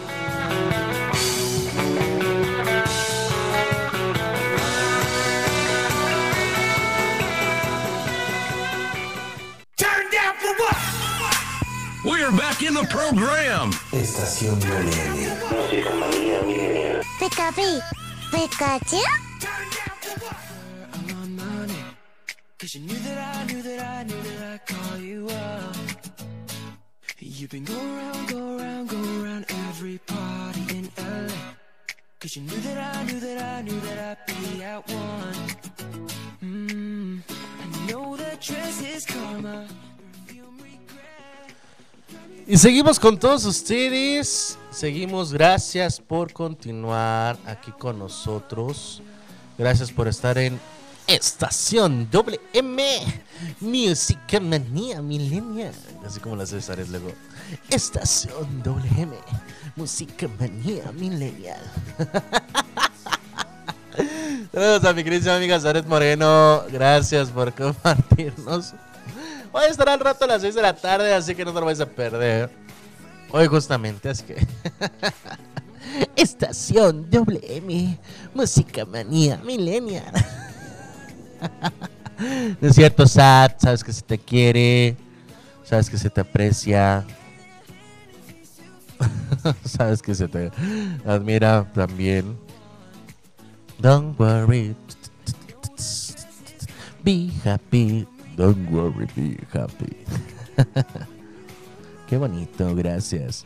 [12.31, 13.71] We're back in the program.
[13.91, 15.27] Estación WM.
[15.51, 17.01] Música manía milenial.
[17.19, 17.81] Pikachu,
[18.31, 19.01] Pikachu.
[22.57, 25.75] Cause you knew that I knew that I knew that I'd call you up.
[27.19, 31.33] You've been go around, go around, go around every party in LA.
[32.21, 35.35] Cause you knew that I knew that I knew that I'd be at one.
[36.41, 39.67] Mm, I know that dress is karma.
[42.51, 44.57] Y seguimos con todos ustedes.
[44.71, 45.31] Seguimos.
[45.31, 49.01] Gracias por continuar aquí con nosotros.
[49.57, 50.59] Gracias por estar en
[51.07, 52.83] Estación WM.
[53.61, 55.73] Música Manía Millennial.
[56.05, 57.13] Así como las Césares luego.
[57.69, 59.15] Estación WM.
[59.77, 61.61] Música Manía Millennial.
[64.51, 66.63] Saludos a mi querida amiga Zaret Moreno.
[66.69, 68.73] Gracias por compartirnos.
[69.53, 71.65] Hoy estará al rato a las 6 de la tarde, así que no te lo
[71.65, 72.49] vais a perder.
[73.31, 74.35] Hoy justamente, así que...
[76.15, 77.97] Estación WM,
[78.33, 80.13] Música Manía Millennial.
[82.61, 84.95] No es cierto, Sat, sabes que se te quiere,
[85.63, 87.03] sabes que se te aprecia,
[89.65, 90.51] sabes que se te
[91.03, 92.37] admira también.
[93.79, 94.75] Don't worry,
[97.03, 98.07] be happy,
[98.41, 99.95] don't worry, be happy.
[102.09, 103.45] Qué bonito, gracias.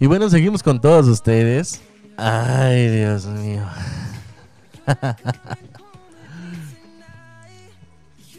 [0.00, 1.80] Y bueno, seguimos con todos ustedes.
[2.16, 3.64] Ay, Dios mío.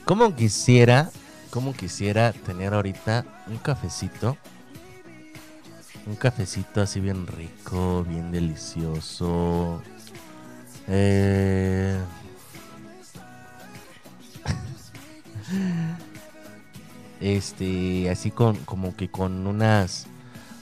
[0.04, 1.10] Como quisiera,
[1.50, 4.38] como quisiera tener ahorita un cafecito.
[6.06, 9.82] Un cafecito así bien rico, bien delicioso.
[10.88, 12.00] Eh...
[17.20, 20.08] Este, así con, como que con unas,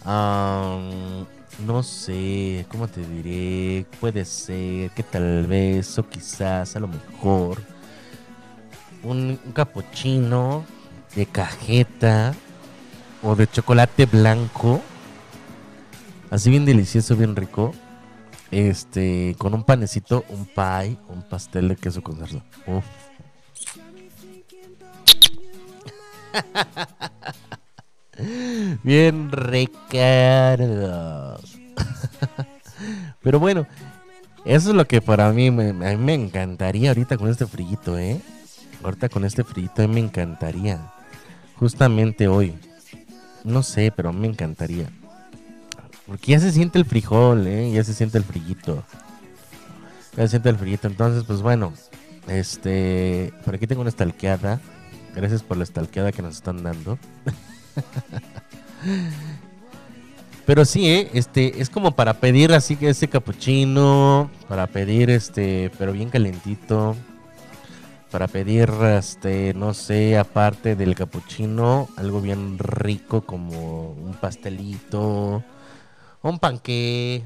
[0.05, 3.85] no sé, ¿cómo te diré?
[3.99, 7.61] Puede ser que tal vez o quizás a lo mejor
[9.03, 10.65] un, un capuchino
[11.15, 12.33] de cajeta
[13.21, 14.81] o de chocolate blanco,
[16.29, 17.73] así bien delicioso, bien rico.
[18.51, 22.41] Este, con un panecito, un pie, un pastel de queso con cerdo.
[22.67, 22.85] Uf.
[28.83, 29.97] Bien recargados.
[33.21, 33.67] Pero bueno,
[34.45, 37.97] eso es lo que para mí me, a mí me encantaría ahorita con este frillito,
[37.97, 38.21] ¿eh?
[38.83, 40.93] Ahorita con este frillito a mí me encantaría.
[41.57, 42.53] Justamente hoy.
[43.43, 44.89] No sé, pero me encantaría.
[46.07, 47.71] Porque ya se siente el frijol, ¿eh?
[47.71, 48.83] Ya se siente el frillito.
[50.15, 50.87] Ya se siente el frillito.
[50.87, 51.73] Entonces, pues bueno.
[52.27, 53.33] Este.
[53.43, 54.61] Por aquí tengo una estalqueada.
[55.15, 56.99] Gracias por la estalqueada que nos están dando.
[60.45, 61.09] Pero sí, ¿eh?
[61.13, 66.95] este, es como para pedir así que ese capuchino, para pedir este, pero bien calentito,
[68.11, 75.43] para pedir este, no sé, aparte del capuchino, algo bien rico como un pastelito,
[76.21, 77.23] un panqué,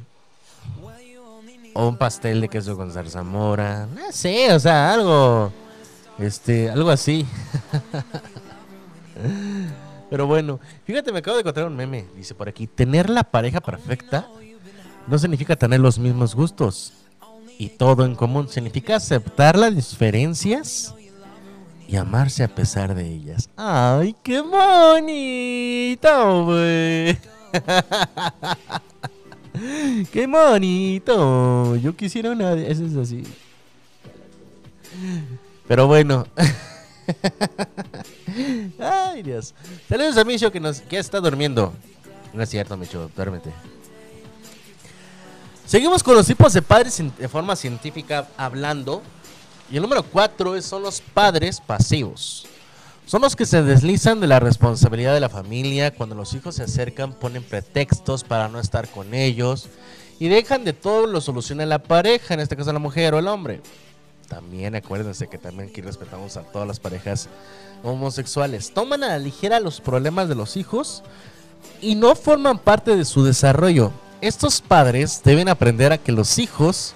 [1.74, 5.52] o un pastel de queso con zarzamora, no sé, o sea, algo,
[6.20, 7.26] este, algo así.
[10.10, 12.06] Pero bueno, fíjate, me acabo de encontrar un meme.
[12.16, 14.28] Dice por aquí, tener la pareja perfecta
[15.08, 16.94] no significa tener los mismos gustos
[17.58, 18.48] y todo en común.
[18.48, 20.94] Significa aceptar las diferencias
[21.88, 23.50] y amarse a pesar de ellas.
[23.58, 27.18] ¡Ay, qué bonito, güey!
[30.12, 31.76] ¡Qué bonito!
[31.78, 33.24] Yo quisiera una de esas así.
[35.70, 36.26] Pero bueno.
[38.80, 39.54] Ay, Dios.
[39.88, 41.72] Saludos a Micho que, nos, que está durmiendo.
[42.34, 43.52] No es cierto, Micho, duérmete.
[45.68, 49.04] Seguimos con los tipos de padres de forma científica hablando.
[49.70, 52.48] Y el número cuatro son los padres pasivos.
[53.06, 55.94] Son los que se deslizan de la responsabilidad de la familia.
[55.94, 59.70] Cuando los hijos se acercan, ponen pretextos para no estar con ellos.
[60.20, 63.28] Y dejan de todo lo soluciona la pareja, en este caso la mujer o el
[63.28, 63.62] hombre.
[64.30, 67.28] También acuérdense que también aquí respetamos a todas las parejas
[67.84, 68.72] homosexuales.
[68.72, 71.04] Toman a la ligera los problemas de los hijos
[71.82, 73.92] y no forman parte de su desarrollo.
[74.22, 76.94] Estos padres deben aprender a que los hijos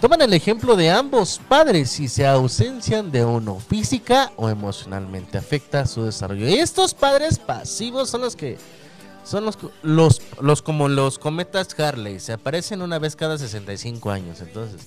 [0.00, 5.86] toman el ejemplo de ambos padres y se ausencian de uno física o emocionalmente afecta
[5.86, 6.46] su desarrollo.
[6.46, 8.58] Estos padres pasivos son los que
[9.24, 14.42] son los, los, los como los cometas Harley, se aparecen una vez cada 65 años,
[14.42, 14.82] entonces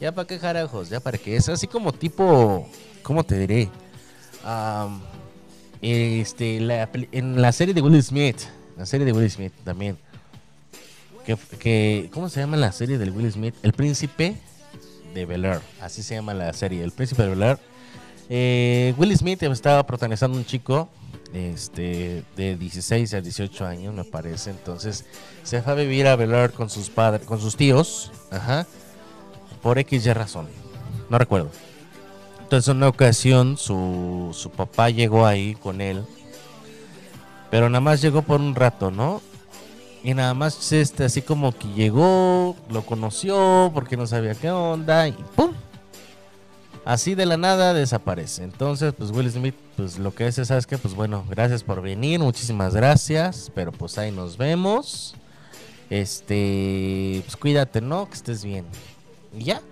[0.00, 2.68] ya para qué jarajos, ya para qué es así como tipo,
[3.02, 3.68] ¿cómo te diré?
[4.44, 5.00] Am,
[5.82, 8.36] este, la en la serie de Will Smith,
[8.76, 9.96] la serie de Will Smith también.
[11.26, 13.54] Que, que- ¿Cómo se llama la serie del Will Smith?
[13.62, 14.36] El Príncipe
[15.14, 15.60] de Bel Air.
[15.80, 17.58] Así se llama la serie, El Príncipe de Bel Air.
[18.30, 20.88] Eh, Will Smith estaba protagonizando un chico
[21.34, 24.50] este, de 16 a 18 años, me parece.
[24.50, 25.04] Entonces
[25.42, 28.10] se fue a vivir a Bel Air con sus padres, con sus tíos.
[28.30, 28.66] Ajá.
[29.62, 30.46] Por X razón.
[31.10, 31.50] No recuerdo.
[32.40, 36.04] Entonces, en una ocasión, su, su papá llegó ahí con él.
[37.50, 39.20] Pero nada más llegó por un rato, ¿no?
[40.02, 45.08] Y nada más, este, así como que llegó, lo conoció, porque no sabía qué onda,
[45.08, 45.52] y ¡pum!
[46.84, 48.44] Así de la nada desaparece.
[48.44, 50.78] Entonces, pues Will Smith, pues lo que hace, ¿sabes qué?
[50.78, 55.14] Pues bueno, gracias por venir, muchísimas gracias, pero pues ahí nos vemos.
[55.90, 58.08] Este, pues cuídate, ¿no?
[58.08, 58.64] Que estés bien.
[59.36, 59.62] Y ya.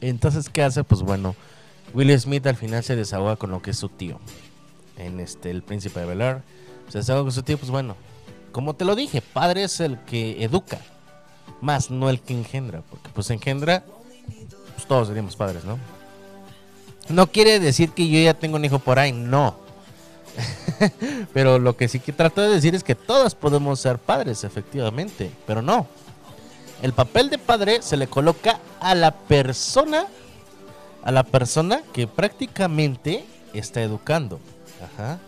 [0.00, 0.84] Entonces, ¿qué hace?
[0.84, 1.34] Pues bueno,
[1.94, 4.18] Will Smith al final se desahoga con lo que es su tío.
[4.96, 6.42] En este, el príncipe de Bel Air.
[6.88, 7.96] Se desahoga con su tío, pues bueno.
[8.50, 10.78] Como te lo dije, padre es el que educa.
[11.60, 12.82] Más no el que engendra.
[12.90, 13.84] Porque pues engendra,
[14.74, 15.78] pues todos seríamos padres, ¿no?
[17.08, 19.56] No quiere decir que yo ya tengo un hijo por ahí, no.
[21.32, 25.30] pero lo que sí que trato de decir es que todos podemos ser padres, efectivamente.
[25.46, 25.86] Pero no.
[26.82, 30.06] El papel de padre se le coloca a la persona,
[31.04, 34.40] a la persona que prácticamente está educando.
[34.82, 35.20] Ajá.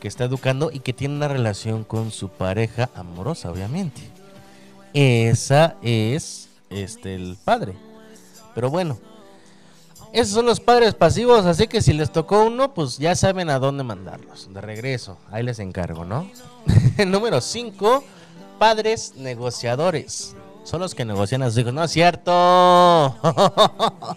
[0.00, 4.00] Que está educando y que tiene una relación con su pareja amorosa, obviamente.
[4.92, 7.74] Esa es este el padre.
[8.56, 8.98] Pero bueno,
[10.12, 13.60] esos son los padres pasivos, así que si les tocó uno, pues ya saben a
[13.60, 14.52] dónde mandarlos.
[14.52, 16.28] De regreso, ahí les encargo, ¿no?
[17.06, 18.02] Número 5,
[18.58, 20.34] padres negociadores.
[20.64, 21.72] Son los que negocian a sus hijos.
[21.72, 23.16] No es cierto.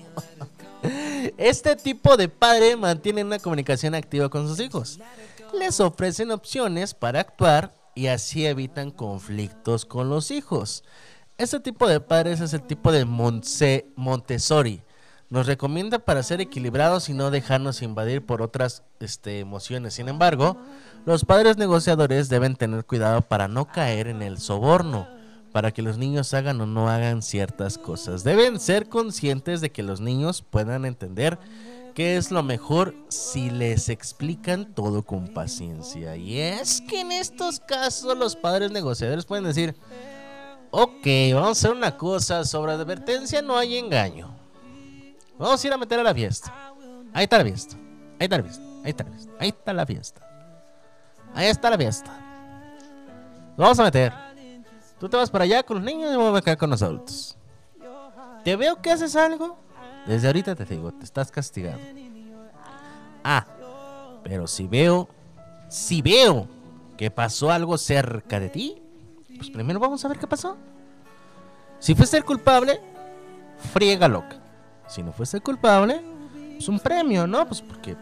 [1.37, 4.99] Este tipo de padre mantiene una comunicación activa con sus hijos.
[5.57, 10.83] Les ofrecen opciones para actuar y así evitan conflictos con los hijos.
[11.37, 14.81] Este tipo de padres es el tipo de Montse- Montessori.
[15.29, 19.93] Nos recomienda para ser equilibrados y no dejarnos invadir por otras este, emociones.
[19.93, 20.57] Sin embargo,
[21.05, 25.07] los padres negociadores deben tener cuidado para no caer en el soborno,
[25.53, 28.23] para que los niños hagan o no hagan ciertas cosas.
[28.23, 31.37] Deben ser conscientes de que los niños puedan entender
[31.93, 36.15] qué es lo mejor si les explican todo con paciencia.
[36.15, 39.75] Y es que en estos casos los padres negociadores pueden decir,
[40.71, 44.35] ok, vamos a hacer una cosa, sobre advertencia no hay engaño.
[45.37, 46.51] Vamos a ir a meter a la fiesta.
[47.13, 47.75] Ahí está la fiesta.
[48.19, 48.63] Ahí está la fiesta.
[48.83, 49.33] Ahí está la fiesta.
[49.39, 50.21] Ahí está la fiesta.
[51.35, 52.19] Ahí está la fiesta.
[53.55, 54.32] Lo vamos a meter.
[55.03, 57.35] Tú te vas para allá con los niños y me voy acá con los adultos.
[58.45, 59.57] Te veo que haces algo.
[60.05, 61.77] Desde ahorita te digo, te estás castigado.
[63.21, 63.45] Ah,
[64.23, 65.09] pero si veo,
[65.67, 66.47] si veo
[66.95, 68.81] que pasó algo cerca de ti,
[69.35, 70.55] pues primero vamos a ver qué pasó.
[71.79, 72.79] Si fuiste el culpable,
[73.73, 74.37] friega loca.
[74.87, 76.01] Si no fuiste el culpable,
[76.53, 77.45] pues un premio, ¿no?
[77.45, 77.97] Pues porque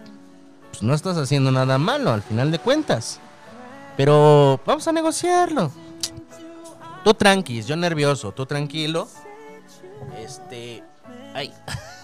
[0.70, 3.20] pues no estás haciendo nada malo al final de cuentas.
[3.98, 5.72] Pero vamos a negociarlo.
[7.04, 9.08] Tú tranquis, yo nervioso, tú tranquilo.
[10.20, 10.84] Este.
[11.34, 11.52] Ay.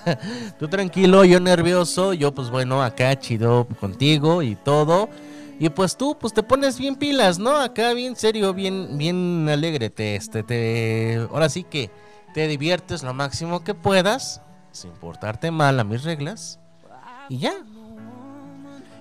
[0.59, 2.13] tú tranquilo, yo nervioso.
[2.13, 5.09] Yo, pues bueno, acá chido contigo y todo.
[5.59, 7.57] Y pues tú, pues te pones bien pilas, ¿no?
[7.57, 9.89] Acá bien serio, bien, bien alegre.
[9.89, 11.27] Te, este, te.
[11.31, 11.91] Ahora sí que
[12.33, 14.41] te diviertes lo máximo que puedas.
[14.71, 16.59] Sin portarte mal a mis reglas.
[17.29, 17.53] Y ya.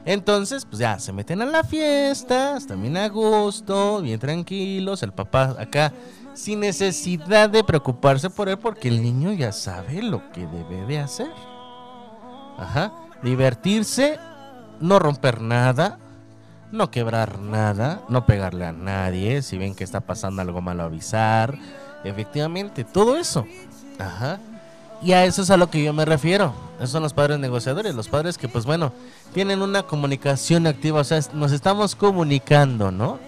[0.06, 5.56] Entonces, pues ya, se meten a la fiesta, bien a gusto, bien tranquilos, el papá
[5.58, 5.92] acá
[6.32, 11.00] sin necesidad de preocuparse por él porque el niño ya sabe lo que debe de
[11.00, 11.30] hacer.
[12.56, 12.92] Ajá,
[13.24, 14.16] divertirse,
[14.80, 15.98] no romper nada,
[16.70, 21.58] no quebrar nada, no pegarle a nadie, si ven que está pasando algo malo avisar,
[22.04, 23.44] efectivamente, todo eso.
[23.98, 24.38] Ajá.
[25.02, 26.52] Y a eso es a lo que yo me refiero.
[26.78, 28.92] Esos son los padres negociadores, los padres que pues bueno,
[29.32, 33.18] tienen una comunicación activa, o sea, nos estamos comunicando, ¿no?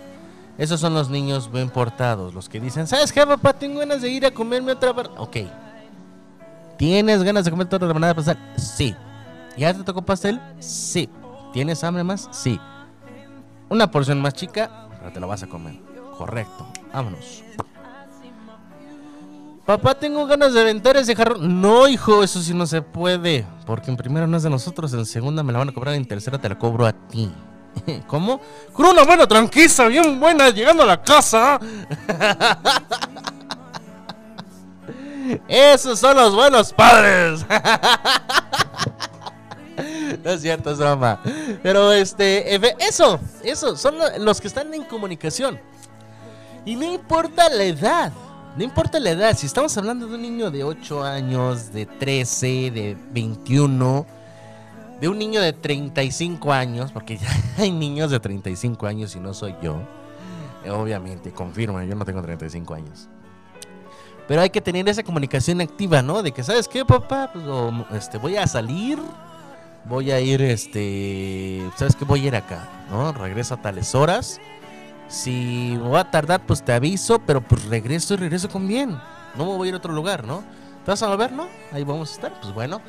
[0.59, 3.53] Esos son los niños bien portados, los que dicen, ¿sabes qué, papá?
[3.53, 4.93] Tengo ganas de ir a comerme otra...
[4.93, 5.11] bar-".
[5.17, 5.37] Ok.
[6.77, 8.39] ¿Tienes ganas de comer otra rebanada de pastel?
[8.57, 8.95] Sí.
[9.57, 10.41] ¿Ya te tocó pastel?
[10.59, 11.09] Sí.
[11.53, 12.29] ¿Tienes hambre más?
[12.33, 12.61] Sí.
[13.69, 15.77] Una porción más chica, pero te la vas a comer.
[16.17, 16.67] Correcto.
[16.93, 17.45] Vámonos.
[19.69, 21.61] Papá, tengo ganas de aventar ese jarrón.
[21.61, 23.45] No, hijo, eso sí no se puede.
[23.67, 26.07] Porque en primera no es de nosotros, en segunda me la van a cobrar, en
[26.09, 27.31] tercera te la cobro a ti.
[28.07, 28.41] ¿Cómo?
[28.73, 31.61] Con una buena tranquisa, bien buena, llegando a la casa.
[35.47, 37.45] Esos son los buenos padres.
[40.25, 41.21] No es cierto, es broma.
[41.63, 45.61] Pero este, eso, eso, son lo- los que están en comunicación.
[46.65, 48.11] Y no importa la edad,
[48.59, 52.73] no importa la edad, si estamos hablando de un niño de 8 años, de 13,
[52.73, 54.05] de 21,
[55.01, 57.29] de un niño de 35 años, porque ya
[57.59, 59.77] hay niños de 35 años y no soy yo.
[60.65, 63.09] Eh, Obviamente, confirma, yo no tengo 35 años.
[64.27, 66.21] Pero hay que tener esa comunicación activa, ¿no?
[66.25, 67.31] De que, ¿sabes qué, papá?
[67.33, 68.99] Pues, o, este, voy a salir,
[69.85, 72.05] voy a ir, este, ¿sabes qué?
[72.05, 73.13] Voy a ir acá, ¿no?
[73.13, 74.41] Regreso a tales horas.
[75.09, 78.91] Si me voy a tardar, pues te aviso, pero pues regreso y regreso con bien.
[79.37, 80.43] No me voy a ir a otro lugar, ¿no?
[80.85, 81.49] ¿Te vas a volver, no?
[81.73, 82.41] Ahí vamos a estar.
[82.41, 82.81] Pues bueno,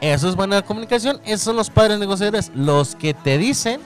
[0.00, 1.20] eso es buena comunicación.
[1.24, 3.80] Esos son los padres negociadores, los que te dicen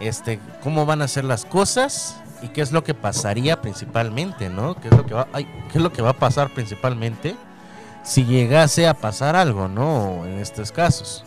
[0.00, 4.74] este, cómo van a ser las cosas y qué es lo que pasaría principalmente, ¿no?
[4.74, 7.36] ¿Qué es lo que va, qué es lo que va a pasar principalmente
[8.02, 10.24] si llegase a pasar algo, ¿no?
[10.26, 11.24] En estos casos.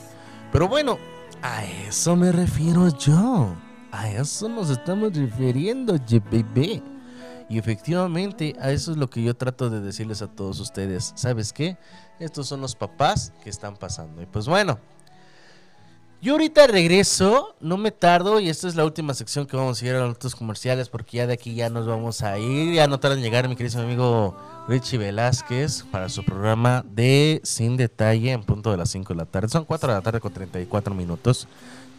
[0.52, 0.98] Pero bueno,
[1.42, 3.54] a eso me refiero yo.
[3.98, 5.96] A eso nos estamos refiriendo,
[6.30, 6.84] bebé.
[7.50, 11.14] Y efectivamente, a eso es lo que yo trato de decirles a todos ustedes.
[11.16, 11.78] ¿Sabes qué?
[12.20, 14.22] Estos son los papás que están pasando.
[14.22, 14.78] Y pues bueno,
[16.22, 19.86] yo ahorita regreso, no me tardo, y esta es la última sección que vamos a
[19.88, 22.76] ir a los otros comerciales, porque ya de aquí ya nos vamos a ir.
[22.76, 24.38] Ya no tarda en llegar mi querido amigo
[24.68, 29.26] Richie Velázquez para su programa de Sin Detalle en punto de las 5 de la
[29.26, 29.50] tarde.
[29.50, 31.48] Son 4 de la tarde con 34 minutos.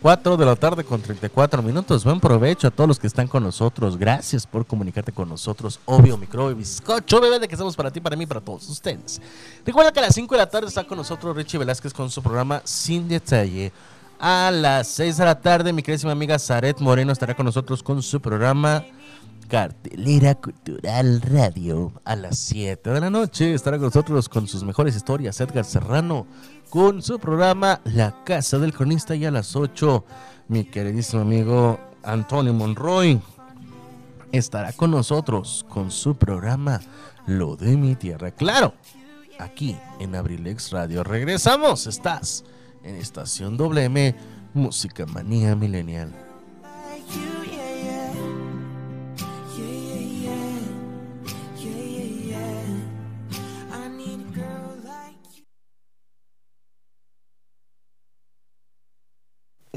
[0.00, 2.04] 4 de la tarde con 34 minutos.
[2.04, 3.96] Buen provecho a todos los que están con nosotros.
[3.96, 5.80] Gracias por comunicarte con nosotros.
[5.86, 9.20] Obvio, microbio, bizcocho, bebé, de que estamos para ti, para mí, para todos ustedes.
[9.66, 12.22] Recuerda que a las 5 de la tarde está con nosotros Richie Velázquez con su
[12.22, 13.72] programa Sin Detalle.
[14.20, 18.00] A las 6 de la tarde, mi queridísima amiga Zaret Moreno estará con nosotros con
[18.02, 18.84] su programa
[19.48, 21.92] Cartelera Cultural Radio.
[22.04, 26.26] A las 7 de la noche estará con nosotros con sus mejores historias Edgar Serrano
[26.68, 29.16] con su programa La Casa del Cronista.
[29.16, 30.04] Y a las 8,
[30.48, 33.20] mi queridísimo amigo Antonio Monroy
[34.32, 36.80] estará con nosotros con su programa
[37.26, 38.30] Lo de mi tierra.
[38.30, 38.74] Claro,
[39.38, 41.02] aquí en Abrilex Radio.
[41.02, 42.44] Regresamos, estás
[42.84, 44.14] en Estación WM,
[44.52, 46.12] Música Manía Milenial.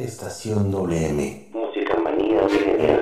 [0.04, 1.50] Estación WM.
[1.54, 3.02] Música manía milenial.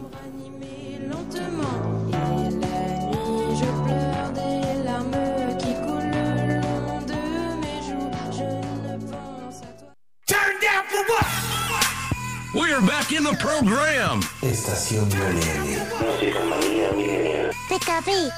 [13.21, 14.19] In the program.
[14.41, 15.87] Estación Millennial.
[16.01, 17.51] Música manía millennial.
[17.69, 18.31] Pikachu,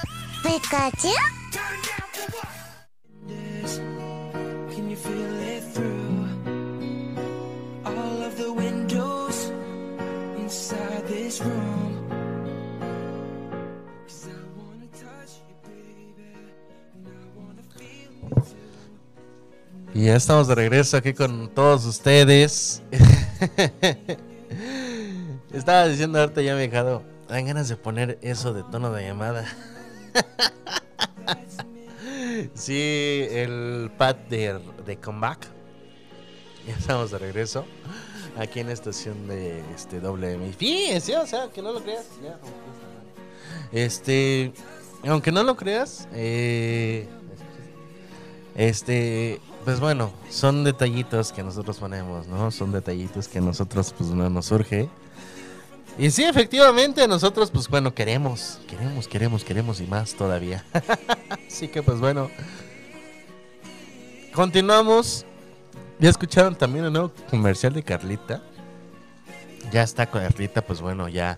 [0.43, 1.13] Pikachu.
[4.73, 6.27] Can you feel it through
[7.85, 9.51] all of the windows
[10.37, 11.99] inside this room?
[19.95, 22.81] Y ya estamos de regreso aquí con todos ustedes.
[25.53, 27.03] Estaba diciendo ahorita ya me dejado.
[27.29, 29.45] Dan ganas de poner eso de tono de llamada.
[32.55, 35.47] sí, el pad de, de comeback.
[36.67, 37.65] Ya estamos de regreso.
[38.37, 40.53] Aquí en la estación de este WM.
[40.53, 42.07] Fíjense, o sea, que no lo creas.
[43.71, 44.53] Este,
[45.05, 47.07] aunque no lo creas, eh,
[48.55, 52.49] este, pues bueno, son detallitos que nosotros ponemos, ¿no?
[52.49, 54.89] Son detallitos que nosotros, pues no nos surge.
[55.97, 60.65] Y sí, efectivamente, nosotros, pues bueno, queremos, queremos, queremos, queremos y más todavía.
[61.47, 62.31] Así que, pues bueno,
[64.33, 65.25] continuamos.
[65.99, 68.41] Ya escucharon también el nuevo comercial de Carlita.
[69.71, 71.37] Ya está Carlita, pues bueno, ya,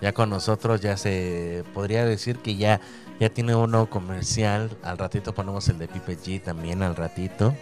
[0.00, 2.80] ya con nosotros, ya se podría decir que ya,
[3.18, 4.70] ya tiene un nuevo comercial.
[4.84, 7.54] Al ratito ponemos el de Pipe G también, al ratito.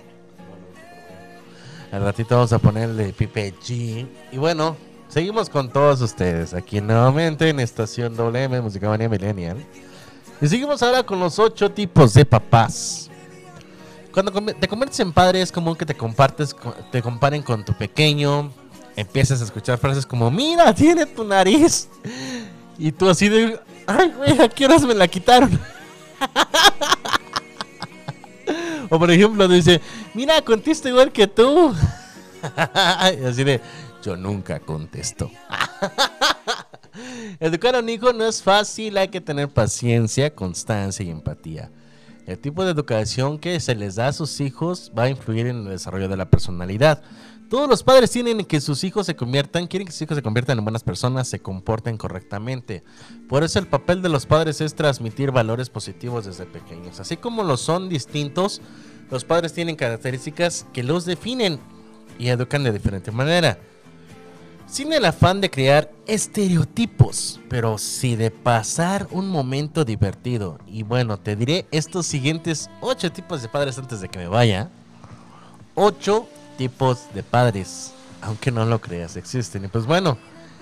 [1.90, 4.06] Al ratito vamos a poner el de Pipe G.
[4.30, 4.76] Y bueno,
[5.14, 9.64] seguimos con todos ustedes aquí nuevamente en Estación WM, Música Manía Millennial.
[10.40, 13.08] Y seguimos ahora con los ocho tipos de papás.
[14.12, 17.72] Cuando te conviertes en padre es común que te compartes, co- te comparen con tu
[17.74, 18.50] pequeño.
[18.96, 21.88] Empiezas a escuchar frases como, mira, tiene tu nariz.
[22.76, 25.60] Y tú así de, ay, güey, ¿a qué horas me la quitaron?
[28.90, 29.80] o por ejemplo, dice,
[30.12, 31.72] mira, contesto igual que tú.
[33.22, 33.60] y así de,
[34.04, 35.30] yo nunca contesto.
[37.40, 41.70] Educar a un hijo no es fácil, hay que tener paciencia, constancia y empatía.
[42.26, 45.56] El tipo de educación que se les da a sus hijos va a influir en
[45.58, 47.02] el desarrollo de la personalidad.
[47.50, 50.58] Todos los padres tienen que sus hijos se conviertan, quieren que sus hijos se conviertan
[50.58, 52.82] en buenas personas, se comporten correctamente.
[53.28, 57.00] Por eso el papel de los padres es transmitir valores positivos desde pequeños.
[57.00, 58.62] Así como los son distintos,
[59.10, 61.60] los padres tienen características que los definen
[62.18, 63.58] y educan de diferente manera.
[64.66, 70.58] Sin el afán de crear estereotipos, pero sí de pasar un momento divertido.
[70.66, 74.70] Y bueno, te diré estos siguientes ocho tipos de padres antes de que me vaya.
[75.74, 76.26] Ocho
[76.56, 79.64] tipos de padres, aunque no lo creas, existen.
[79.64, 80.18] Y pues bueno,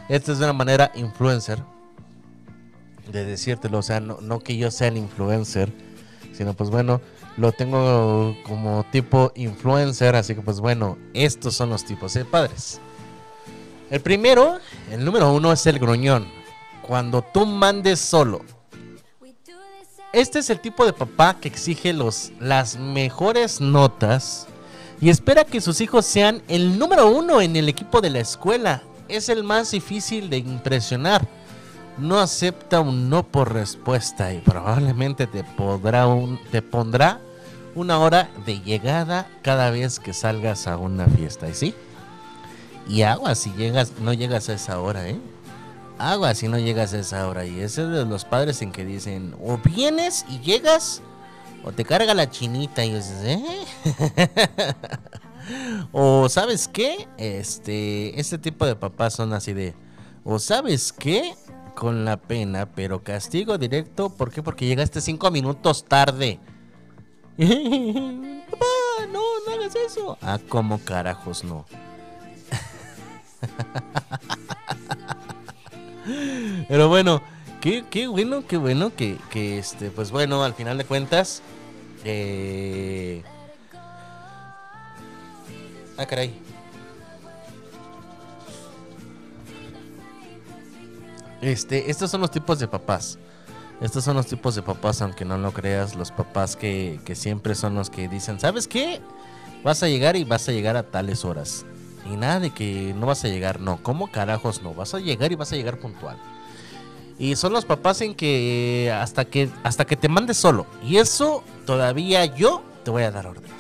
[0.08, 1.58] esta es una manera influencer
[3.10, 5.72] de decírtelo, o sea, no, no que yo sea el influencer,
[6.32, 7.00] sino pues bueno,
[7.36, 12.80] lo tengo como tipo influencer, así que pues bueno, estos son los tipos de padres.
[13.92, 14.58] El primero,
[14.90, 16.26] el número uno es el gruñón.
[16.80, 18.40] Cuando tú mandes solo.
[20.14, 24.46] Este es el tipo de papá que exige los, las mejores notas
[24.98, 28.82] y espera que sus hijos sean el número uno en el equipo de la escuela.
[29.08, 31.28] Es el más difícil de impresionar.
[31.98, 37.20] No acepta un no por respuesta y probablemente te, podrá un, te pondrá
[37.74, 41.46] una hora de llegada cada vez que salgas a una fiesta.
[41.46, 41.74] ¿Y sí?
[42.88, 45.20] Y agua si llegas, no llegas a esa hora, ¿eh?
[45.98, 47.44] Agua si no llegas a esa hora.
[47.46, 51.00] Y ese es de los padres en que dicen, o vienes y llegas,
[51.64, 52.84] o te carga la chinita.
[52.84, 53.44] Y dices, ¿eh?
[55.92, 59.74] o sabes qué, este, este tipo de papás son así de,
[60.24, 61.34] o sabes qué,
[61.74, 64.10] con la pena, pero castigo directo.
[64.10, 64.42] ¿Por qué?
[64.42, 66.38] Porque llegaste cinco minutos tarde.
[67.38, 68.66] Papá,
[69.10, 70.18] no, no hagas eso.
[70.20, 71.64] Ah, como carajos no.
[76.68, 77.22] Pero bueno,
[77.60, 81.42] qué, qué bueno, qué bueno que, que, este, pues bueno, al final de cuentas.
[82.04, 83.22] Eh...
[85.96, 86.34] Ah, caray.
[91.40, 93.18] Este, estos son los tipos de papás.
[93.80, 97.56] Estos son los tipos de papás, aunque no lo creas, los papás que, que siempre
[97.56, 99.00] son los que dicen, ¿sabes qué?
[99.62, 101.64] vas a llegar y vas a llegar a tales horas.
[102.10, 103.82] Y nada de que no vas a llegar, no.
[103.82, 104.74] ¿Cómo carajos no?
[104.74, 106.16] Vas a llegar y vas a llegar puntual.
[107.18, 110.66] Y son los papás en que hasta que hasta que te mandes solo.
[110.82, 113.52] Y eso todavía yo te voy a dar órdenes.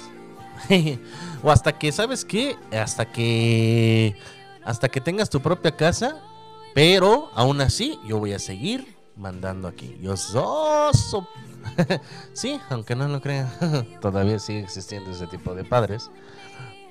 [1.42, 2.56] o hasta que, ¿sabes qué?
[2.72, 4.16] Hasta que
[4.64, 6.16] hasta que tengas tu propia casa,
[6.74, 9.96] pero aún así yo voy a seguir mandando aquí.
[10.00, 10.90] Yo so-
[12.32, 13.48] sí, aunque no lo crean,
[14.00, 16.10] todavía sigue existiendo ese tipo de padres.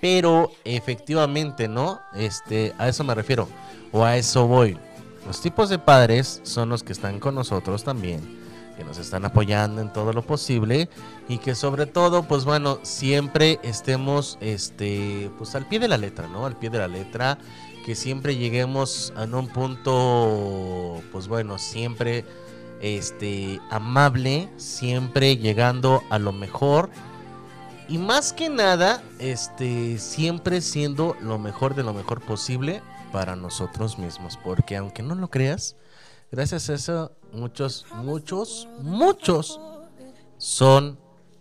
[0.02, 2.02] Pero efectivamente, ¿no?
[2.14, 3.48] Este, a eso me refiero.
[3.92, 4.78] O a eso voy.
[5.26, 8.20] Los tipos de padres son los que están con nosotros también,
[8.76, 10.90] que nos están apoyando en todo lo posible
[11.30, 16.28] y que sobre todo, pues bueno, siempre estemos, este, pues al pie de la letra,
[16.28, 16.48] ¿no?
[16.48, 17.38] Al pie de la letra,
[17.86, 22.26] que siempre lleguemos a un punto, pues bueno, siempre,
[22.82, 26.90] este, amable, siempre llegando a lo mejor
[27.92, 32.82] y más que nada, este, siempre siendo lo mejor de lo mejor posible
[33.12, 34.40] para nosotros mismos.
[34.42, 35.76] Porque aunque no lo creas,
[36.32, 39.60] gracias a eso, muchos, muchos, muchos
[40.38, 40.98] son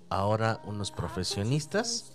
[0.09, 2.11] ahora unos profesionistas.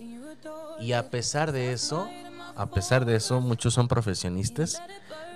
[0.81, 2.09] Y a pesar de eso,
[2.57, 4.81] a pesar de eso, muchos son profesionistas.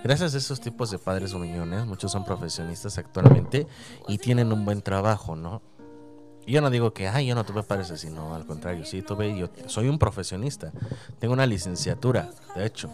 [0.04, 3.66] Gracias a esos tipos de padres gruñones, muchos son profesionistas actualmente
[4.08, 5.62] y tienen un buen trabajo, ¿no?
[6.50, 9.38] Yo no digo que, ay, yo no tuve padres así, no, al contrario, sí tuve,
[9.38, 10.72] yo soy un profesionista,
[11.18, 12.90] tengo una licenciatura, de hecho,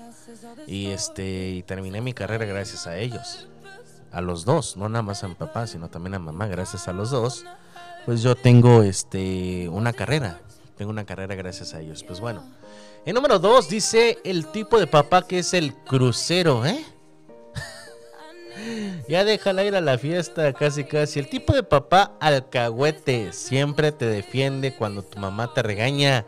[0.67, 3.49] y este, terminé mi carrera gracias a ellos,
[4.13, 6.93] a los dos, no nada más a mi papá, sino también a mamá, gracias a
[6.93, 7.45] los dos,
[8.05, 10.41] pues yo tengo, este, una carrera,
[10.77, 12.45] tengo una carrera gracias a ellos, pues bueno.
[13.07, 16.85] En número dos dice el tipo de papá que es el crucero, ¿eh?
[19.09, 21.21] Ya déjala ir a la fiesta, casi casi.
[21.21, 26.25] El tipo de papá alcahuete siempre te defiende cuando tu mamá te regaña.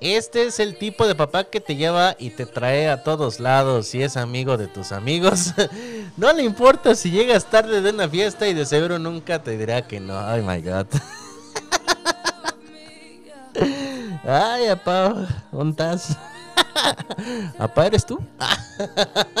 [0.00, 3.86] Este es el tipo de papá que te lleva y te trae a todos lados.
[3.86, 5.52] Si es amigo de tus amigos,
[6.16, 9.86] no le importa si llegas tarde de una fiesta y de seguro nunca te dirá
[9.86, 10.18] que no.
[10.18, 10.86] Ay, my God.
[14.24, 16.16] Ay, apá, ¿dónde estás?
[17.58, 18.18] ¿Apá eres tú?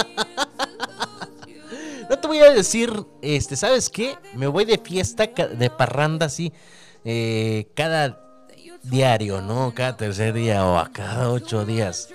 [2.30, 2.92] Voy a decir,
[3.22, 4.16] este, ¿sabes qué?
[4.36, 6.52] Me voy de fiesta, de parranda así,
[7.04, 8.20] eh, cada
[8.84, 9.74] diario, ¿no?
[9.74, 12.08] Cada tercer día o a cada ocho días.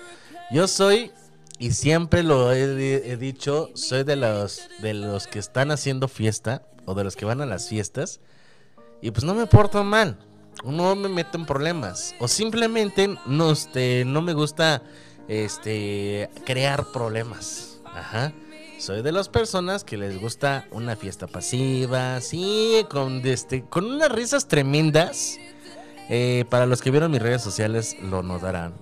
[0.52, 1.12] Yo soy,
[1.60, 6.66] y siempre lo he, he dicho, soy de los, de los que están haciendo fiesta
[6.86, 8.22] o de los que van a las fiestas
[9.02, 10.18] y pues no me porto mal,
[10.64, 14.82] no me meto en problemas o simplemente no, este, no me gusta
[15.28, 17.82] este, crear problemas.
[17.84, 18.32] Ajá.
[18.78, 24.12] Soy de las personas que les gusta una fiesta pasiva, sí, con, este, con unas
[24.12, 25.38] risas tremendas.
[26.10, 28.74] Eh, para los que vieron mis redes sociales lo notarán.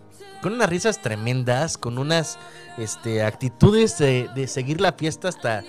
[0.41, 2.38] Con unas risas tremendas, con unas
[2.78, 5.64] este, actitudes de, seguir la fiesta hasta,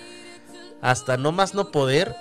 [0.81, 2.15] hasta no más no poder.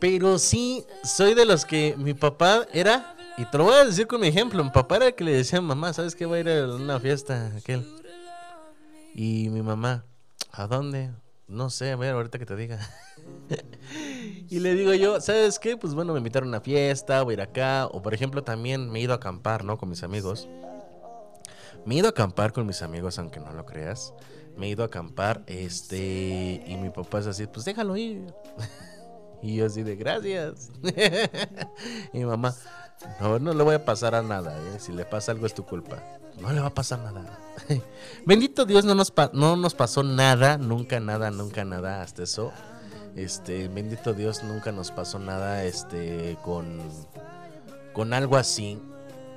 [0.00, 4.08] Pero sí, soy de los que mi papá era, y te lo voy a decir
[4.08, 6.26] con mi ejemplo, mi papá era el que le decía mamá, ¿sabes qué?
[6.26, 7.86] Voy a ir a una fiesta, aquel.
[9.14, 10.04] Y mi mamá,
[10.52, 11.10] ¿a dónde?
[11.48, 12.78] No sé, a ver, ahorita que te diga.
[14.48, 15.76] y le digo yo, ¿sabes qué?
[15.76, 17.86] Pues bueno, me invitaron a una fiesta, voy a ir acá.
[17.86, 19.76] O por ejemplo, también me he ido a acampar, ¿no?
[19.76, 20.48] Con mis amigos.
[21.84, 24.14] Me he ido a acampar con mis amigos, aunque no lo creas.
[24.56, 28.32] Me he ido a acampar, este, y mi papá es así, pues déjalo ir.
[29.42, 30.70] y yo así de gracias.
[32.12, 32.54] y mi mamá,
[33.20, 34.78] no, no le voy a pasar a nada, ¿eh?
[34.78, 36.02] Si le pasa algo es tu culpa.
[36.40, 37.38] No le va a pasar nada.
[38.26, 42.52] Bendito Dios, no nos, no nos pasó nada, nunca nada, nunca nada, hasta eso.
[43.16, 46.80] Este, bendito Dios, nunca nos pasó nada, este, con,
[47.92, 48.78] con algo así.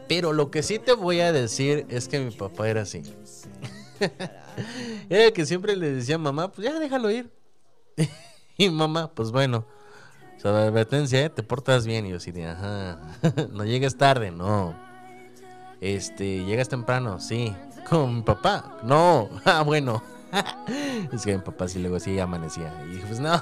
[0.07, 3.01] Pero lo que sí te voy a decir es que mi papá era así.
[5.09, 7.29] era que siempre le decía mamá, pues ya déjalo ir.
[8.57, 9.65] y mamá, pues bueno,
[10.37, 11.29] sobre advertencia, ¿eh?
[11.29, 12.05] te portas bien.
[12.05, 12.99] Y yo de, ajá,
[13.51, 14.84] no llegues tarde, no.
[15.81, 17.53] Este, llegas temprano, sí.
[17.89, 19.29] Con mi papá, no.
[19.45, 20.01] Ah, bueno.
[21.13, 22.73] es que mi papá sí luego sí amanecía.
[22.85, 23.41] Y dije, pues no.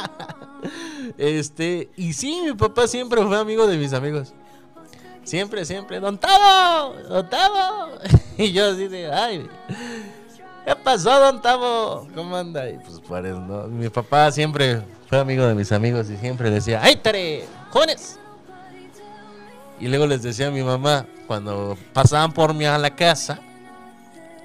[1.18, 4.32] este, y sí, mi papá siempre fue amigo de mis amigos.
[5.24, 7.90] Siempre, siempre, Don Tavo, Don Tavo.
[8.38, 9.46] y yo así de, ay,
[10.64, 12.08] ¿qué pasó, Don Tavo?
[12.14, 12.68] ¿Cómo anda?
[12.68, 13.66] Y pues por eso, ¿no?
[13.68, 17.44] Mi papá siempre fue amigo de mis amigos y siempre decía, ¡ay, Tare!
[17.70, 18.18] ¡Jóvenes!
[19.80, 23.40] Y luego les decía a mi mamá, cuando pasaban por mí a la casa,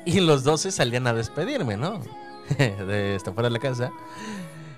[0.05, 1.99] y los dos se salían a despedirme, ¿no?
[2.57, 3.91] de estar fuera de la casa.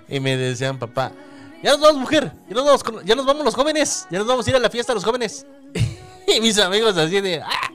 [0.08, 1.12] Y me decían, papá,
[1.62, 4.46] ya nos vamos, mujer, ya nos vamos, ya nos vamos los jóvenes, ya nos vamos
[4.46, 5.46] a ir a la fiesta los jóvenes.
[6.26, 7.70] y mis amigos así de, "Ah".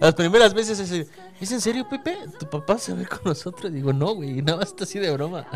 [0.00, 1.08] Las primeras veces es,
[1.40, 2.16] ¿es en serio, Pepe?
[2.38, 3.72] ¿Tu papá se ve con nosotros?
[3.72, 5.46] Digo, no, güey, nada más está así de broma.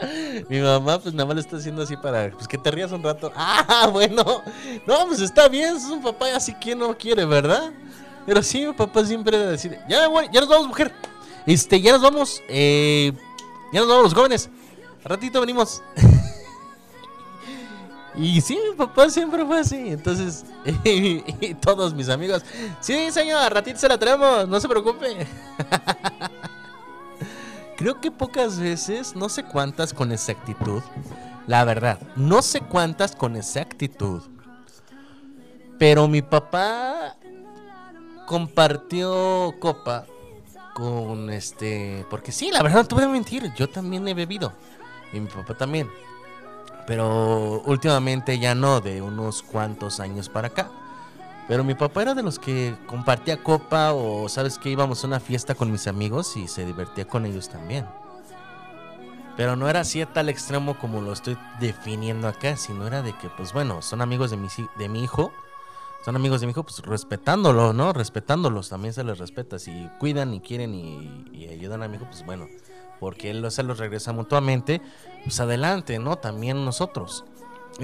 [0.48, 3.02] Mi mamá, pues nada más lo está haciendo así para pues, que te rías un
[3.02, 3.32] rato.
[3.74, 4.24] Ah, bueno.
[4.86, 7.72] No, pues está bien, es un papá así que no quiere, ¿verdad?
[8.26, 10.92] Pero sí, mi papá siempre decir, ya, güey, ya nos vamos, mujer.
[11.46, 12.42] Este, ya nos vamos.
[12.48, 13.12] Eh,
[13.72, 14.50] ya nos vamos los jóvenes.
[15.04, 15.82] Ratito venimos.
[18.14, 19.88] Y sí, mi papá siempre fue así.
[19.90, 20.44] Entonces,
[20.84, 22.44] y todos mis amigos,
[22.80, 25.26] sí, señor, ratito se la traemos, no se preocupe.
[27.76, 30.82] Creo que pocas veces, no sé cuántas con exactitud,
[31.46, 34.22] la verdad, no sé cuántas con exactitud.
[35.78, 37.16] Pero mi papá
[38.26, 40.06] compartió copa
[40.74, 44.52] con este, porque sí, la verdad no te voy a mentir, yo también he bebido
[45.12, 45.90] y mi papá también.
[46.86, 50.70] Pero últimamente ya no, de unos cuantos años para acá.
[51.48, 55.20] Pero mi papá era de los que compartía copa o sabes que íbamos a una
[55.20, 57.86] fiesta con mis amigos y se divertía con ellos también.
[59.36, 63.12] Pero no era así a tal extremo como lo estoy definiendo acá, sino era de
[63.16, 64.48] que, pues bueno, son amigos de mi,
[64.78, 65.32] de mi hijo,
[66.04, 67.92] son amigos de mi hijo, pues respetándolo, ¿no?
[67.92, 69.58] Respetándolos, también se les respeta.
[69.58, 72.46] Si cuidan y quieren y ayudan a mi hijo, pues bueno,
[73.02, 74.80] porque él se los regresa mutuamente,
[75.24, 76.18] pues adelante, ¿no?
[76.18, 77.24] También nosotros.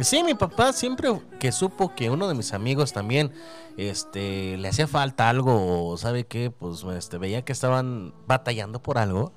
[0.01, 3.33] Sí, mi papá siempre que supo que uno de mis amigos también
[3.77, 8.97] este, le hacía falta algo o sabe qué, pues este, veía que estaban batallando por
[8.97, 9.33] algo,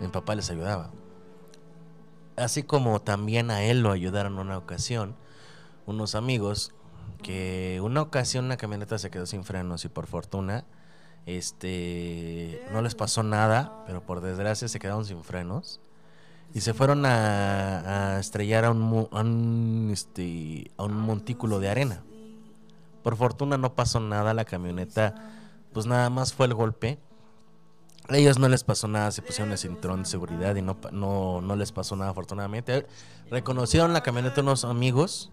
[0.00, 0.90] mi papá les ayudaba.
[2.36, 5.16] Así como también a él lo ayudaron una ocasión
[5.84, 6.72] unos amigos
[7.22, 10.64] que una ocasión una camioneta se quedó sin frenos y por fortuna
[11.26, 15.80] este no les pasó nada, pero por desgracia se quedaron sin frenos
[16.52, 21.68] y se fueron a, estrellar a un, mu- a un, este, a un montículo de
[21.68, 22.02] arena.
[23.02, 25.14] Por fortuna no pasó nada, la camioneta
[25.72, 26.98] pues nada más fue el golpe.
[28.08, 31.40] A ellos no les pasó nada, se pusieron el cinturón de seguridad y no, no,
[31.40, 32.86] no les pasó nada afortunadamente.
[33.30, 35.30] Reconocieron la camioneta unos amigos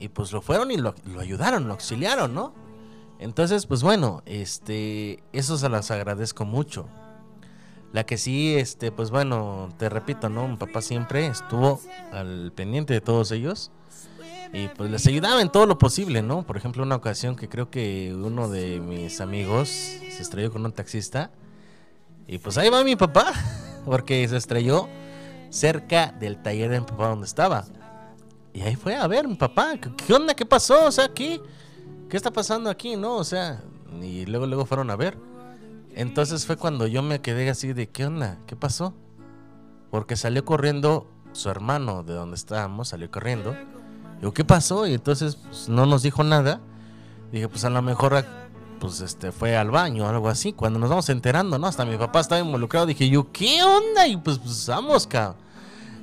[0.00, 2.54] y pues lo fueron y lo, lo ayudaron, lo auxiliaron, ¿no?
[3.18, 6.88] Entonces, pues bueno, este, eso se las agradezco mucho.
[7.92, 10.48] La que sí, este, pues bueno, te repito, ¿no?
[10.48, 11.80] Mi papá siempre estuvo
[12.10, 13.70] al pendiente de todos ellos.
[14.54, 16.42] Y pues les ayudaba en todo lo posible, ¿no?
[16.42, 20.72] Por ejemplo, una ocasión que creo que uno de mis amigos se estrelló con un
[20.72, 21.30] taxista.
[22.26, 23.32] Y pues ahí va mi papá,
[23.84, 24.88] porque se estrelló
[25.50, 27.64] cerca del taller de mi papá donde estaba.
[28.54, 30.34] Y ahí fue a ver mi papá, ¿qué, onda?
[30.34, 30.86] ¿Qué pasó?
[30.86, 31.40] O sea, ¿qué,
[32.12, 32.94] ¿qué está pasando aquí?
[32.94, 33.16] ¿No?
[33.16, 33.62] O sea,
[34.02, 35.16] y luego, luego fueron a ver.
[35.94, 38.36] Entonces fue cuando yo me quedé así de, ¿qué onda?
[38.46, 38.92] ¿Qué pasó?
[39.90, 43.56] Porque salió corriendo su hermano de donde estábamos, salió corriendo.
[44.20, 44.86] Digo, ¿qué pasó?
[44.86, 46.60] Y entonces pues, no nos dijo nada.
[47.32, 48.22] Dije, pues a lo mejor
[48.78, 50.52] pues este fue al baño o algo así.
[50.52, 51.66] Cuando nos vamos enterando, ¿no?
[51.66, 52.84] Hasta mi papá estaba involucrado.
[52.84, 54.06] Dije, yo, ¿qué onda?
[54.06, 55.36] Y pues, pues vamos, cabrón.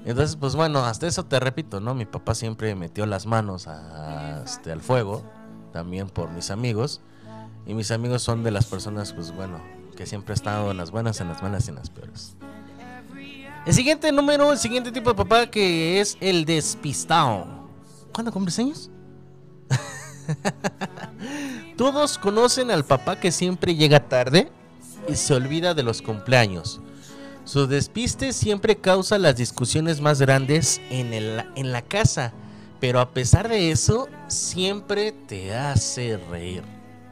[0.05, 1.93] Entonces, pues bueno, hasta eso te repito, ¿no?
[1.93, 5.23] Mi papá siempre metió las manos a- este, al fuego,
[5.71, 7.01] también por mis amigos.
[7.65, 9.61] Y mis amigos son de las personas, pues bueno,
[9.95, 12.35] que siempre han estado en las buenas, en las malas y en las peores.
[13.65, 17.45] El siguiente número, el siguiente tipo de papá que es el despistado.
[18.13, 18.89] ¿Cuándo cumples años?
[21.77, 24.51] Todos conocen al papá que siempre llega tarde
[25.07, 26.81] y se olvida de los cumpleaños.
[27.45, 32.33] Su despiste siempre causa las discusiones más grandes en, el- en la casa,
[32.79, 36.63] pero a pesar de eso, siempre te hace reír.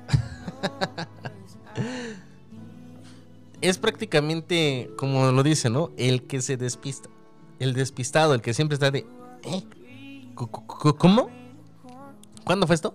[3.61, 5.91] es prácticamente, como lo dice, ¿no?
[5.97, 7.09] El que se despista.
[7.59, 9.05] El despistado, el que siempre está de...
[9.43, 9.63] ¿eh?
[10.35, 11.29] ¿Cu- cu- cu- ¿Cómo?
[12.43, 12.93] ¿Cuándo fue esto?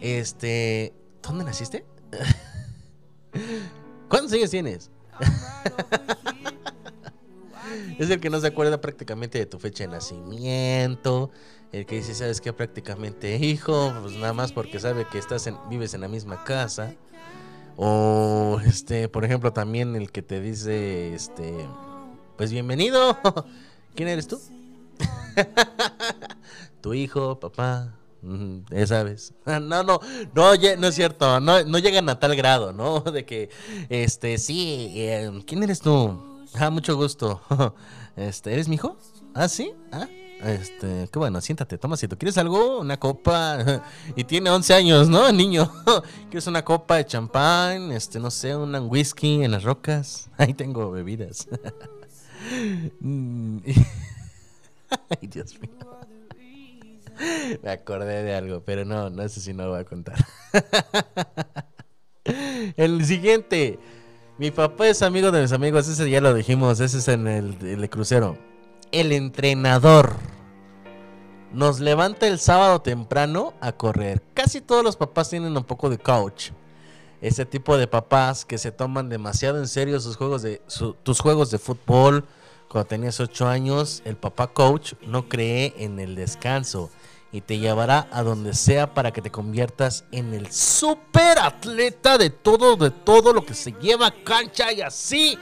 [0.00, 0.92] Este...
[1.22, 1.86] ¿Dónde naciste?
[4.08, 4.90] ¿Cuántos años tienes?
[7.98, 11.30] es el que no se acuerda prácticamente de tu fecha de nacimiento.
[11.72, 12.52] El que dice, ¿sabes qué?
[12.52, 16.94] Prácticamente hijo, pues nada más porque sabe que estás en, vives en la misma casa.
[17.76, 21.66] O este, por ejemplo, también el que te dice, este,
[22.36, 23.16] pues bienvenido.
[23.94, 24.38] ¿Quién eres tú?
[26.82, 27.94] tu hijo, papá.
[28.70, 29.32] Ya sabes.
[29.46, 29.98] No, no, no,
[30.34, 31.40] no es cierto.
[31.40, 33.00] No, no llegan a tal grado, ¿no?
[33.00, 33.48] De que,
[33.88, 36.46] este, sí, eh, ¿quién eres tú?
[36.54, 37.40] Ah, mucho gusto.
[38.14, 38.98] Este, ¿eres mi hijo?
[39.32, 39.72] Ah, sí.
[39.90, 40.06] Ah,
[40.44, 43.82] este, qué bueno, siéntate, toma si tú quieres algo, una copa.
[44.16, 45.30] Y tiene 11 años, ¿no?
[45.32, 45.70] Niño.
[46.30, 47.92] ¿Quieres una copa de champán?
[47.92, 50.28] Este, no sé, un whisky en las rocas.
[50.38, 51.48] Ahí tengo bebidas.
[53.00, 53.58] Mm,
[55.08, 55.70] Ay, Dios mío.
[57.62, 60.16] Me acordé de algo, pero no, no sé si no lo voy a contar.
[62.76, 63.78] El siguiente.
[64.38, 65.88] Mi papá es amigo de mis amigos.
[65.88, 66.80] Ese ya lo dijimos.
[66.80, 68.36] Ese es en el, crucero.
[68.92, 70.16] El entrenador.
[71.50, 74.22] Nos levanta el sábado temprano a correr.
[74.34, 76.50] Casi todos los papás tienen un poco de coach.
[77.22, 80.60] Ese tipo de papás que se toman demasiado en serio sus juegos de,
[81.02, 82.26] tus juegos de fútbol.
[82.68, 86.90] Cuando tenías 8 años, el papá coach no cree en el descanso
[87.32, 92.28] y te llevará a donde sea para que te conviertas en el super atleta de
[92.28, 95.38] todo, de todo lo que se lleva a cancha y así.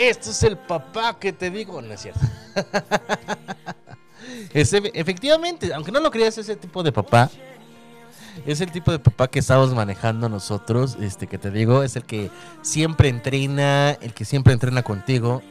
[0.00, 2.20] Este es el papá que te digo, no es cierto.
[4.54, 7.30] Efectivamente, aunque no lo creas, ese tipo de papá
[8.46, 10.96] es el tipo de papá que estamos manejando nosotros.
[11.02, 12.30] Este que te digo, es el que
[12.62, 15.42] siempre entrena, el que siempre entrena contigo.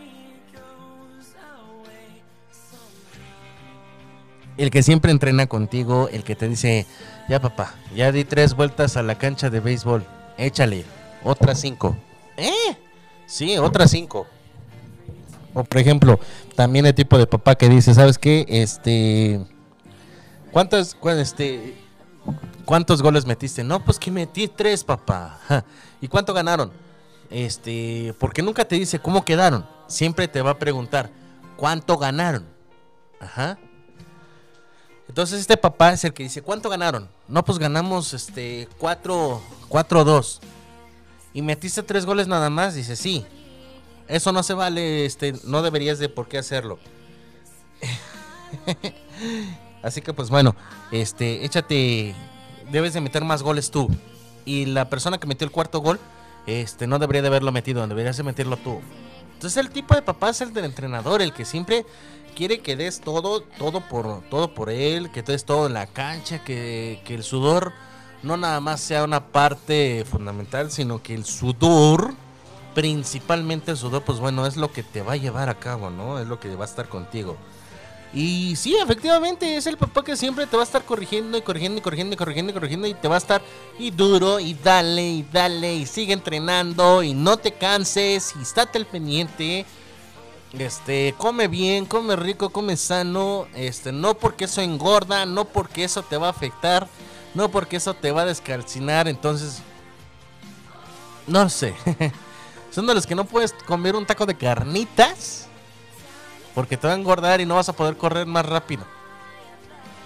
[4.57, 6.87] El que siempre entrena contigo, el que te dice,
[7.29, 10.03] ya papá, ya di tres vueltas a la cancha de béisbol,
[10.39, 10.85] échale,
[11.23, 11.95] otras cinco.
[12.35, 12.75] ¿Eh?
[13.27, 14.25] Sí, otras cinco.
[15.63, 16.19] Por ejemplo,
[16.55, 18.45] también el tipo de papá que dice, ¿sabes qué?
[18.49, 19.39] Este,
[20.51, 21.75] ¿cuántos, cu- este,
[22.65, 23.63] cuántos goles metiste?
[23.63, 25.39] No, pues que metí tres, papá.
[26.01, 26.71] ¿Y cuánto ganaron?
[27.29, 29.65] Este, porque nunca te dice cómo quedaron.
[29.87, 31.09] Siempre te va a preguntar,
[31.57, 32.45] ¿cuánto ganaron?
[33.19, 33.57] Ajá.
[35.07, 37.09] Entonces este papá es el que dice, ¿cuánto ganaron?
[37.27, 40.39] No, pues ganamos este 4 4-2.
[41.33, 43.25] Y metiste tres goles nada más, dice, sí.
[44.09, 46.79] Eso no se vale, este, no deberías de por qué hacerlo.
[49.83, 50.55] Así que pues bueno,
[50.91, 52.15] este, échate,
[52.71, 53.87] debes de meter más goles tú.
[54.45, 55.99] Y la persona que metió el cuarto gol,
[56.47, 58.81] este, no debería de haberlo metido, deberías de meterlo tú.
[59.33, 61.85] Entonces el tipo de papá es el del entrenador, el que siempre
[62.35, 66.43] quiere que des todo, todo por, todo por él, que des todo en la cancha,
[66.43, 67.73] que, que el sudor
[68.23, 72.15] no nada más sea una parte fundamental, sino que el sudor,
[72.73, 76.19] principalmente el sudor, pues bueno, es lo que te va a llevar a cabo, ¿no?
[76.19, 77.37] Es lo que va a estar contigo.
[78.13, 81.77] Y sí, efectivamente, es el papá que siempre te va a estar corrigiendo y corrigiendo
[81.77, 83.41] y corrigiendo y corrigiendo y corrigiendo y te va a estar
[83.77, 88.79] y duro y dale y dale y sigue entrenando y no te canses y estate
[88.79, 89.65] al pendiente.
[90.53, 96.01] Este, come bien, come rico, come sano, este, no porque eso engorda, no porque eso
[96.01, 96.87] te va a afectar,
[97.35, 99.61] no porque eso te va a descalcinar, entonces
[101.27, 101.75] no sé.
[102.71, 105.47] Son de los que no puedes comer un taco de carnitas
[106.53, 108.83] porque te va a engordar y no vas a poder correr más rápido.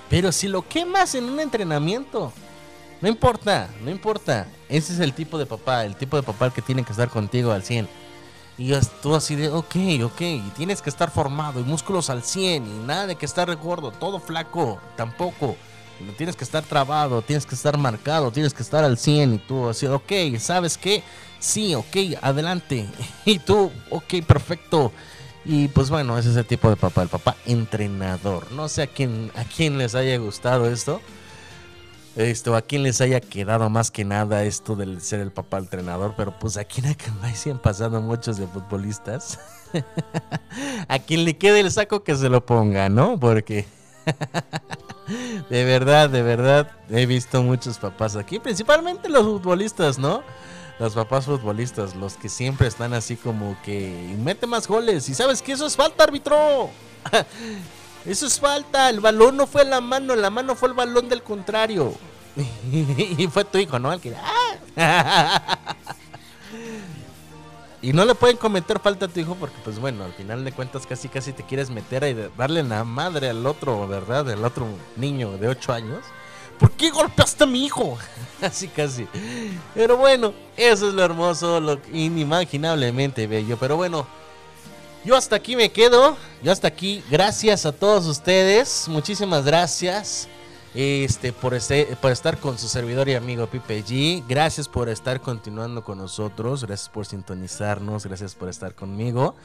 [0.10, 2.32] Pero si lo quemas en un entrenamiento,
[3.02, 4.48] no importa, no importa.
[4.70, 7.52] Ese es el tipo de papá, el tipo de papá que tiene que estar contigo
[7.52, 7.88] al 100.
[8.58, 8.72] Y
[9.02, 10.22] tú así de, ok, ok,
[10.56, 14.20] tienes que estar formado y músculos al 100 y nada de que estar gordo, todo
[14.20, 15.56] flaco, tampoco.
[16.18, 19.70] Tienes que estar trabado, tienes que estar marcado, tienes que estar al 100 y tú
[19.70, 21.02] así, ok, ¿sabes qué?
[21.44, 22.88] Sí, ok, adelante.
[23.26, 24.94] Y tú, ok, perfecto.
[25.44, 28.50] Y pues bueno, ese es el tipo de papá, el papá entrenador.
[28.54, 31.02] No sé a quién, a quién les haya gustado esto.
[32.16, 36.14] Esto, a quién les haya quedado más que nada esto del ser el papá entrenador,
[36.16, 39.40] pero pues aquí en Acambay sí han pasado muchos de futbolistas.
[40.88, 43.20] a quien le quede el saco que se lo ponga, ¿no?
[43.20, 43.66] Porque
[45.50, 50.24] de verdad, de verdad, he visto muchos papás aquí, principalmente los futbolistas, ¿no?
[50.80, 55.08] Los papás futbolistas, los que siempre están así como que mete más goles.
[55.08, 56.70] Y sabes que eso es falta, árbitro.
[58.06, 58.90] Eso es falta.
[58.90, 61.94] El balón no fue la mano, la mano fue el balón del contrario.
[63.18, 63.94] y fue tu hijo, ¿no?
[63.94, 64.14] El que.
[64.76, 65.58] ¡Ah!
[67.84, 70.54] Y no le pueden cometer falta a tu hijo porque, pues bueno, al final de
[70.54, 74.30] cuentas casi casi te quieres meter y darle la madre al otro, ¿verdad?
[74.32, 76.00] Al otro niño de 8 años.
[76.64, 77.98] ¿Por qué golpeaste a mi hijo?
[78.42, 79.06] Así casi.
[79.76, 83.58] Pero bueno, eso es lo hermoso, lo inimaginablemente bello.
[83.60, 84.08] Pero bueno,
[85.04, 86.16] yo hasta aquí me quedo.
[86.42, 87.04] Yo hasta aquí.
[87.12, 88.86] Gracias a todos ustedes.
[88.88, 90.30] Muchísimas gracias.
[90.74, 94.24] Este, por, este, por estar con su servidor y amigo Pipe G.
[94.26, 96.64] Gracias por estar continuando con nosotros.
[96.64, 98.06] Gracias por sintonizarnos.
[98.06, 99.36] Gracias por estar conmigo.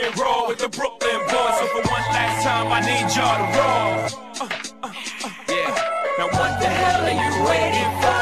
[0.06, 1.54] And roll with the Brooklyn boys.
[1.58, 3.92] So for one last time, I need y'all to roll.
[4.40, 4.92] Uh, uh,
[5.24, 5.30] uh.
[5.48, 5.74] Yeah.
[6.18, 8.20] Now what the hell are you waiting for?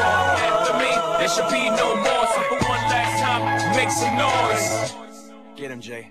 [0.49, 2.25] After me, there should be no more.
[2.33, 3.43] So for one last time,
[3.75, 4.93] make some noise.
[5.55, 6.09] Get him, Jay.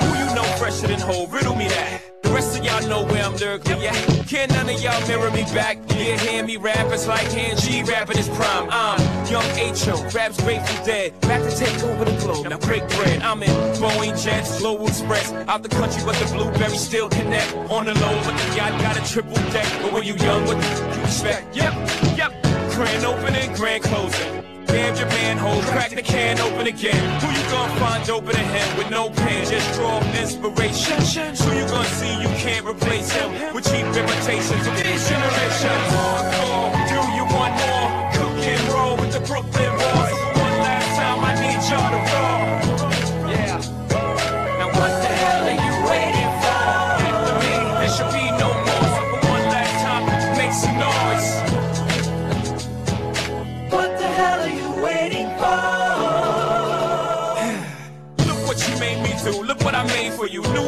[0.00, 1.26] Who you know fresher than whole?
[1.28, 2.22] Riddle me that.
[2.22, 4.28] The rest of y'all know where I'm lyrically at.
[4.28, 5.85] Can none of y'all mirror me back?
[5.96, 8.68] Yeah, hear me rap, it's like hand G rapping his prime.
[8.70, 9.00] I'm
[9.30, 11.18] young H.O., raps Grateful Dead.
[11.22, 13.22] Back to take over the globe, now break bread.
[13.22, 13.48] I'm in
[13.80, 15.32] Boeing Jets, Global Express.
[15.48, 17.54] Out the country, but the blueberries still connect.
[17.70, 19.66] On the low, but the yacht got a triple deck.
[19.80, 21.56] But when you young, what the you expect?
[21.56, 21.72] Yep,
[22.16, 22.42] yep.
[22.74, 24.45] Grand opening, grand closing.
[24.66, 27.20] Damn your manhole, crack the can open again.
[27.20, 29.46] Who you gonna find open a him with no pen?
[29.46, 30.98] Just draw inspiration.
[31.42, 35.86] Who you gonna see you can't replace him with cheap imitations of these generations?
[35.94, 37.88] Encore, do you want more?
[38.16, 40.18] Cook and roll with the Brooklyn boys.
[40.44, 42.05] One last time, I need y'all to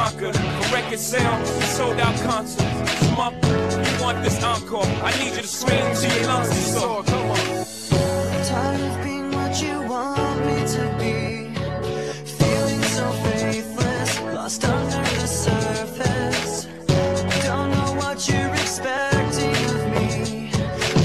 [0.00, 0.36] conquered.
[0.36, 1.44] A record sale,
[1.76, 2.16] sold out
[3.86, 4.90] you want this encore.
[5.08, 6.72] I need you to scream to your lungs.
[6.74, 7.64] So, come on.
[8.50, 11.16] Tired of being what you want me to be.
[12.38, 16.66] Feeling so faithless, lost under the surface.
[17.44, 20.50] Don't know what you're expecting of me,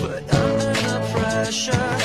[0.01, 2.04] but under the pressure